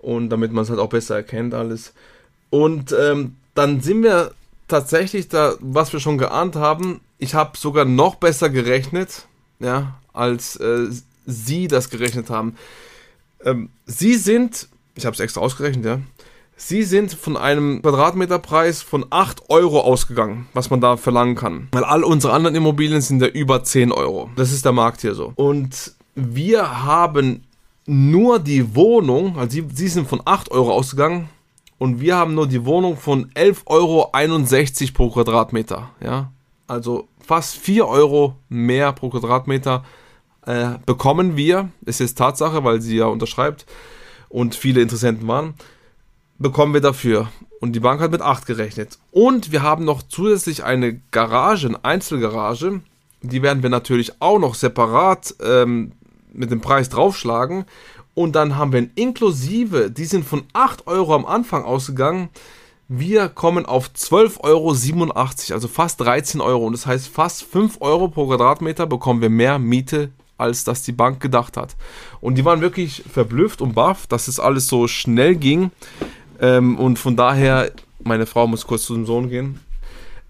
Und 0.00 0.28
damit 0.28 0.52
man 0.52 0.64
es 0.64 0.70
halt 0.70 0.80
auch 0.80 0.90
besser 0.90 1.16
erkennt 1.16 1.54
alles. 1.54 1.94
Und 2.50 2.92
ähm, 2.92 3.36
dann 3.54 3.80
sind 3.80 4.02
wir 4.02 4.32
tatsächlich 4.68 5.28
da, 5.28 5.54
was 5.60 5.94
wir 5.94 6.00
schon 6.00 6.18
geahnt 6.18 6.56
haben. 6.56 7.00
Ich 7.16 7.34
habe 7.34 7.56
sogar 7.56 7.86
noch 7.86 8.16
besser 8.16 8.50
gerechnet, 8.50 9.26
ja, 9.60 9.98
als 10.12 10.56
äh, 10.56 10.88
sie 11.24 11.68
das 11.68 11.88
gerechnet 11.88 12.28
haben. 12.28 12.56
Ähm, 13.44 13.70
sie 13.86 14.14
sind, 14.14 14.68
ich 14.94 15.06
habe 15.06 15.14
es 15.14 15.20
extra 15.20 15.40
ausgerechnet, 15.40 15.86
ja. 15.86 16.00
Sie 16.62 16.82
sind 16.82 17.14
von 17.14 17.38
einem 17.38 17.80
Quadratmeterpreis 17.80 18.82
von 18.82 19.06
8 19.08 19.48
Euro 19.48 19.80
ausgegangen, 19.80 20.46
was 20.52 20.68
man 20.68 20.82
da 20.82 20.98
verlangen 20.98 21.34
kann. 21.34 21.68
Weil 21.72 21.84
all 21.84 22.04
unsere 22.04 22.34
anderen 22.34 22.54
Immobilien 22.54 23.00
sind 23.00 23.22
ja 23.22 23.28
über 23.28 23.64
10 23.64 23.90
Euro. 23.90 24.28
Das 24.36 24.52
ist 24.52 24.66
der 24.66 24.72
Markt 24.72 25.00
hier 25.00 25.14
so. 25.14 25.32
Und 25.36 25.94
wir 26.14 26.84
haben 26.84 27.44
nur 27.86 28.38
die 28.40 28.74
Wohnung, 28.76 29.38
also 29.38 29.50
sie, 29.50 29.66
sie 29.72 29.88
sind 29.88 30.06
von 30.06 30.20
8 30.22 30.50
Euro 30.50 30.72
ausgegangen 30.74 31.30
und 31.78 31.98
wir 31.98 32.16
haben 32.16 32.34
nur 32.34 32.46
die 32.46 32.66
Wohnung 32.66 32.98
von 32.98 33.30
11,61 33.30 33.64
Euro 33.66 34.92
pro 34.92 35.10
Quadratmeter. 35.10 35.90
Ja? 36.04 36.30
Also 36.68 37.08
fast 37.26 37.56
4 37.56 37.88
Euro 37.88 38.36
mehr 38.50 38.92
pro 38.92 39.08
Quadratmeter 39.08 39.82
äh, 40.44 40.72
bekommen 40.84 41.38
wir. 41.38 41.70
Ist 41.86 42.18
Tatsache, 42.18 42.62
weil 42.64 42.82
sie 42.82 42.98
ja 42.98 43.06
unterschreibt 43.06 43.64
und 44.28 44.54
viele 44.54 44.82
Interessenten 44.82 45.26
waren 45.26 45.54
bekommen 46.40 46.74
wir 46.74 46.80
dafür. 46.80 47.28
Und 47.60 47.72
die 47.74 47.80
Bank 47.80 48.00
hat 48.00 48.10
mit 48.10 48.22
8 48.22 48.46
gerechnet. 48.46 48.98
Und 49.12 49.52
wir 49.52 49.62
haben 49.62 49.84
noch 49.84 50.02
zusätzlich 50.02 50.64
eine 50.64 51.00
Garage, 51.12 51.68
eine 51.68 51.84
Einzelgarage. 51.84 52.80
Die 53.22 53.42
werden 53.42 53.62
wir 53.62 53.70
natürlich 53.70 54.20
auch 54.20 54.38
noch 54.38 54.54
separat 54.54 55.34
ähm, 55.44 55.92
mit 56.32 56.50
dem 56.50 56.62
Preis 56.62 56.88
draufschlagen. 56.88 57.66
Und 58.14 58.34
dann 58.34 58.56
haben 58.56 58.72
wir 58.72 58.88
inklusive, 58.94 59.90
die 59.90 60.06
sind 60.06 60.24
von 60.26 60.42
8 60.54 60.86
Euro 60.86 61.14
am 61.14 61.26
Anfang 61.26 61.62
ausgegangen. 61.62 62.30
Wir 62.88 63.28
kommen 63.28 63.66
auf 63.66 63.90
12,87 63.90 64.40
Euro, 64.42 64.70
also 65.54 65.68
fast 65.68 66.00
13 66.00 66.40
Euro. 66.40 66.66
Und 66.66 66.72
das 66.72 66.86
heißt, 66.86 67.08
fast 67.08 67.44
5 67.44 67.76
Euro 67.80 68.08
pro 68.08 68.26
Quadratmeter 68.26 68.86
bekommen 68.86 69.20
wir 69.20 69.30
mehr 69.30 69.58
Miete, 69.58 70.10
als 70.38 70.64
das 70.64 70.82
die 70.82 70.92
Bank 70.92 71.20
gedacht 71.20 71.56
hat. 71.58 71.76
Und 72.20 72.36
die 72.36 72.44
waren 72.44 72.62
wirklich 72.62 73.04
verblüfft 73.12 73.60
und 73.60 73.74
baff, 73.74 74.06
dass 74.06 74.26
es 74.26 74.40
alles 74.40 74.66
so 74.66 74.88
schnell 74.88 75.36
ging. 75.36 75.70
Ähm, 76.40 76.78
und 76.78 76.98
von 76.98 77.16
daher, 77.16 77.70
meine 78.02 78.26
Frau 78.26 78.46
muss 78.46 78.66
kurz 78.66 78.84
zu 78.84 78.94
dem 78.94 79.06
Sohn 79.06 79.28
gehen. 79.28 79.60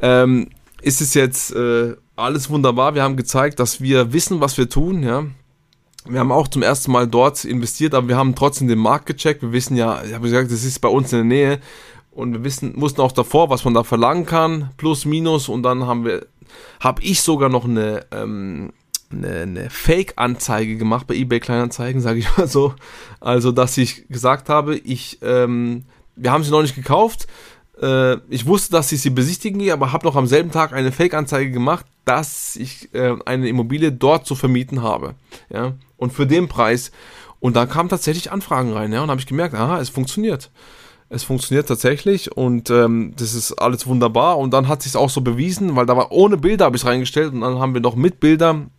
Ähm, 0.01 0.49
ist 0.83 1.01
es 1.01 1.15
jetzt 1.15 1.55
äh, 1.55 1.95
alles 2.17 2.51
wunderbar. 2.51 2.95
Wir 2.95 3.03
haben 3.03 3.17
gezeigt, 3.17 3.61
dass 3.61 3.81
wir 3.81 4.13
wissen, 4.13 4.41
was 4.41 4.59
wir 4.59 4.69
tun, 4.69 5.03
ja. 5.03 5.25
Wir 6.07 6.21
haben 6.21 6.33
auch 6.33 6.49
zum 6.49 6.63
ersten 6.63 6.91
Mal 6.93 7.07
dort 7.07 7.45
investiert, 7.45 7.95
aber 7.95 8.09
wir 8.09 8.17
haben 8.17 8.35
trotzdem 8.35 8.69
den 8.69 8.79
Markt 8.79 9.07
gecheckt. 9.07 9.43
Wir 9.43 9.53
wissen 9.53 9.77
ja, 9.77 10.03
ich 10.03 10.15
habe 10.15 10.25
gesagt, 10.25 10.51
das 10.51 10.65
ist 10.65 10.81
bei 10.81 10.89
uns 10.89 11.13
in 11.13 11.19
der 11.19 11.25
Nähe 11.25 11.61
und 12.11 12.33
wir 12.33 12.45
wissen, 12.45 12.73
mussten 12.77 13.01
auch 13.03 13.13
davor, 13.13 13.51
was 13.51 13.65
man 13.65 13.75
da 13.75 13.85
verlangen 13.85 14.27
kann, 14.27 14.71
plus, 14.77 15.05
minus 15.05 15.49
und 15.49 15.63
dann 15.63 15.87
haben 15.87 16.05
wir, 16.05 16.27
habe 16.81 17.03
ich 17.03 17.21
sogar 17.21 17.51
noch 17.51 17.67
eine, 17.67 18.07
ähm, 18.13 18.73
eine, 19.11 19.29
eine 19.29 19.71
Fake-Anzeige 19.71 20.77
gemacht 20.77 21.07
bei 21.07 21.15
eBay 21.15 21.41
Kleinanzeigen, 21.41 22.01
sage 22.01 22.21
ich 22.21 22.37
mal 22.37 22.49
so. 22.49 22.75
Also, 23.21 23.53
dass 23.53 23.77
ich 23.77 24.09
gesagt 24.09 24.49
habe, 24.49 24.77
ich, 24.77 25.19
ähm, 25.23 25.85
wir 26.21 26.33
haben 26.33 26.45
sie 26.45 26.51
noch 26.51 26.63
nicht 26.63 26.75
gekauft. 26.75 27.27
Äh, 27.81 28.17
ich 28.29 28.47
wusste, 28.47 28.73
dass 28.73 28.93
ich 28.93 29.01
sie 29.01 29.11
besichtigen 29.11 29.59
gehe, 29.59 29.73
aber 29.73 29.93
habe 29.93 30.07
noch 30.07 30.17
am 30.17 30.27
selben 30.27 30.51
Tag 30.51 30.73
eine 30.73 30.93
Fake-Anzeige 30.93 31.51
gemacht, 31.51 31.87
dass 32.05 32.57
ich 32.57 32.93
äh, 32.95 33.17
eine 33.25 33.49
Immobilie 33.49 33.93
dort 33.93 34.27
zu 34.27 34.35
vermieten 34.35 34.83
habe. 34.83 35.15
Ja, 35.53 35.75
und 35.97 36.13
für 36.13 36.27
den 36.27 36.49
Preis. 36.49 36.93
Und 37.41 37.57
da 37.57 37.65
kamen 37.65 37.89
tatsächlich 37.89 38.31
Anfragen 38.31 38.73
rein, 38.73 38.93
ja, 38.93 39.03
und 39.03 39.11
habe 39.11 39.21
ich 39.21 39.27
gemerkt, 39.27 39.55
aha, 39.55 39.81
es 39.81 39.89
funktioniert. 39.89 40.51
Es 41.09 41.25
funktioniert 41.25 41.67
tatsächlich 41.67 42.37
und 42.37 42.71
ähm, 42.71 43.15
das 43.17 43.35
ist 43.35 43.55
alles 43.55 43.87
wunderbar. 43.87 44.39
Und 44.39 44.53
dann 44.53 44.69
hat 44.69 44.83
sich 44.83 44.95
auch 44.97 45.11
so 45.11 45.23
bewiesen, 45.23 45.75
weil 45.75 45.87
da 45.87 45.97
war 45.97 46.13
ohne 46.13 46.37
Bilder 46.37 46.67
habe 46.67 46.77
ich 46.77 46.85
reingestellt 46.85 47.33
und 47.33 47.41
dann 47.41 47.59
haben 47.59 47.75
wir 47.75 47.81
noch 47.81 47.97
mit 47.97 48.21
Bildern 48.21 48.71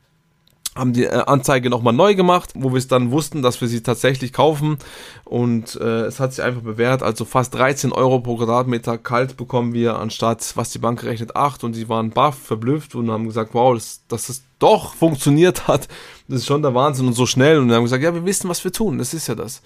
haben 0.75 0.93
die 0.93 1.03
äh, 1.03 1.23
Anzeige 1.25 1.69
nochmal 1.69 1.93
neu 1.93 2.15
gemacht, 2.15 2.51
wo 2.55 2.71
wir 2.71 2.77
es 2.77 2.87
dann 2.87 3.11
wussten, 3.11 3.41
dass 3.41 3.59
wir 3.59 3.67
sie 3.67 3.83
tatsächlich 3.83 4.31
kaufen. 4.31 4.77
Und 5.25 5.75
äh, 5.75 6.03
es 6.03 6.19
hat 6.19 6.33
sich 6.33 6.43
einfach 6.43 6.61
bewährt, 6.61 7.03
also 7.03 7.25
fast 7.25 7.53
13 7.55 7.91
Euro 7.91 8.19
pro 8.19 8.37
Quadratmeter 8.37 8.97
kalt 8.97 9.35
bekommen 9.35 9.73
wir 9.73 9.99
anstatt, 9.99 10.53
was 10.55 10.69
die 10.69 10.79
Bank 10.79 11.01
gerechnet, 11.01 11.35
8 11.35 11.63
und 11.65 11.73
sie 11.73 11.89
waren 11.89 12.11
baff, 12.11 12.37
verblüfft 12.37 12.95
und 12.95 13.11
haben 13.11 13.25
gesagt, 13.25 13.53
wow, 13.53 13.73
dass, 13.73 14.05
dass 14.07 14.27
das 14.27 14.43
doch 14.59 14.93
funktioniert 14.93 15.67
hat, 15.67 15.89
das 16.27 16.39
ist 16.39 16.47
schon 16.47 16.61
der 16.61 16.73
Wahnsinn 16.73 17.07
und 17.07 17.13
so 17.13 17.25
schnell. 17.25 17.59
Und 17.59 17.67
wir 17.67 17.75
haben 17.75 17.83
gesagt, 17.83 18.03
ja, 18.03 18.13
wir 18.13 18.25
wissen, 18.25 18.49
was 18.49 18.63
wir 18.63 18.71
tun, 18.71 18.97
das 18.97 19.13
ist 19.13 19.27
ja 19.27 19.35
das. 19.35 19.61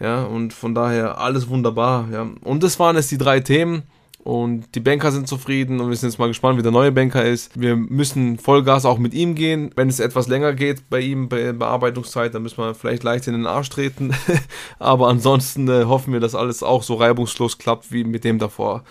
Ja, 0.00 0.24
und 0.24 0.52
von 0.52 0.74
daher 0.74 1.18
alles 1.18 1.48
wunderbar, 1.48 2.08
ja. 2.12 2.26
Und 2.42 2.62
das 2.62 2.78
waren 2.80 2.96
jetzt 2.96 3.12
die 3.12 3.18
drei 3.18 3.40
Themen 3.40 3.84
und 4.24 4.74
die 4.74 4.80
Banker 4.80 5.12
sind 5.12 5.28
zufrieden 5.28 5.80
und 5.80 5.90
wir 5.90 5.96
sind 5.96 6.08
jetzt 6.08 6.18
mal 6.18 6.28
gespannt, 6.28 6.56
wie 6.58 6.62
der 6.62 6.72
neue 6.72 6.90
Banker 6.90 7.22
ist. 7.22 7.60
Wir 7.60 7.76
müssen 7.76 8.38
Vollgas 8.38 8.86
auch 8.86 8.96
mit 8.96 9.12
ihm 9.12 9.34
gehen. 9.34 9.70
Wenn 9.76 9.90
es 9.90 10.00
etwas 10.00 10.28
länger 10.28 10.54
geht 10.54 10.88
bei 10.88 11.00
ihm, 11.00 11.28
bei 11.28 11.52
Bearbeitungszeit, 11.52 12.34
dann 12.34 12.42
müssen 12.42 12.56
wir 12.56 12.74
vielleicht 12.74 13.02
leicht 13.02 13.26
in 13.26 13.34
den 13.34 13.46
Arsch 13.46 13.68
treten. 13.68 14.14
Aber 14.78 15.08
ansonsten 15.08 15.68
äh, 15.68 15.84
hoffen 15.84 16.14
wir, 16.14 16.20
dass 16.20 16.34
alles 16.34 16.62
auch 16.62 16.82
so 16.82 16.94
reibungslos 16.94 17.58
klappt 17.58 17.92
wie 17.92 18.02
mit 18.02 18.24
dem 18.24 18.38
davor. 18.38 18.84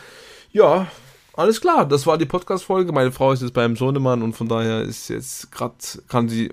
Ja, 0.51 0.85
alles 1.33 1.59
klar. 1.59 1.87
Das 1.87 2.05
war 2.05 2.19
die 2.19 2.27
Podcast-Folge. 2.27 2.91
Meine 2.91 3.11
Frau 3.11 3.31
ist 3.31 3.41
jetzt 3.41 3.55
beim 3.55 3.75
Sohnemann 3.75 4.21
und 4.21 4.33
von 4.33 4.47
daher 4.47 4.83
ist 4.83 5.09
jetzt 5.09 5.51
gerade, 5.51 5.73
kann 6.09 6.29
sie 6.29 6.51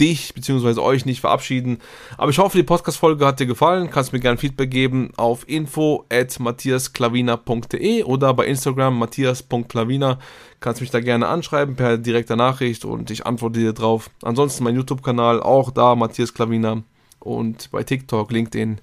dich 0.00 0.34
bzw. 0.34 0.80
euch 0.80 1.04
nicht 1.04 1.20
verabschieden. 1.20 1.78
Aber 2.16 2.30
ich 2.30 2.38
hoffe, 2.38 2.56
die 2.56 2.64
Podcast-Folge 2.64 3.26
hat 3.26 3.38
dir 3.38 3.46
gefallen. 3.46 3.90
Kannst 3.90 4.12
mir 4.12 4.20
gerne 4.20 4.38
Feedback 4.38 4.70
geben 4.70 5.12
auf 5.16 5.48
info 5.48 6.06
at 6.10 6.38
oder 8.04 8.34
bei 8.34 8.46
Instagram 8.46 8.98
matthias.klavina. 8.98 10.18
Kannst 10.60 10.80
mich 10.80 10.90
da 10.90 11.00
gerne 11.00 11.28
anschreiben 11.28 11.76
per 11.76 11.98
direkter 11.98 12.36
Nachricht 12.36 12.84
und 12.84 13.10
ich 13.10 13.26
antworte 13.26 13.60
dir 13.60 13.72
drauf. 13.72 14.10
Ansonsten 14.22 14.64
mein 14.64 14.76
YouTube-Kanal 14.76 15.42
auch 15.42 15.70
da, 15.70 15.94
Matthias 15.94 16.34
Klavina. 16.34 16.82
Und 17.18 17.70
bei 17.70 17.82
TikTok, 17.82 18.32
LinkedIn, 18.32 18.80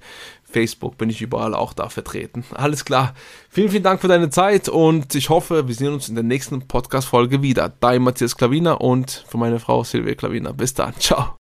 Facebook 0.58 0.98
bin 0.98 1.12
ich 1.12 1.22
überall 1.22 1.54
auch 1.54 1.74
da 1.74 1.88
vertreten. 1.90 2.44
Alles 2.56 2.84
klar. 2.84 3.14
Vielen, 3.48 3.70
vielen 3.70 3.84
Dank 3.84 4.02
für 4.02 4.08
deine 4.08 4.32
Zeit 4.32 4.70
und 4.70 5.14
ich 5.14 5.30
hoffe, 5.30 5.68
wir 5.68 5.76
sehen 5.76 5.94
uns 5.94 6.10
in 6.10 6.16
der 6.16 6.24
nächsten 6.24 6.68
Podcast-Folge 6.68 7.44
wieder. 7.44 7.72
Dein 7.80 8.02
Matthias 8.02 8.36
Klaviner 8.36 8.82
und 8.82 9.24
für 9.30 9.38
meine 9.38 9.60
Frau 9.60 9.84
Silvia 9.84 10.16
Klaviner. 10.16 10.54
Bis 10.54 10.74
dann. 10.74 10.96
Ciao. 11.00 11.36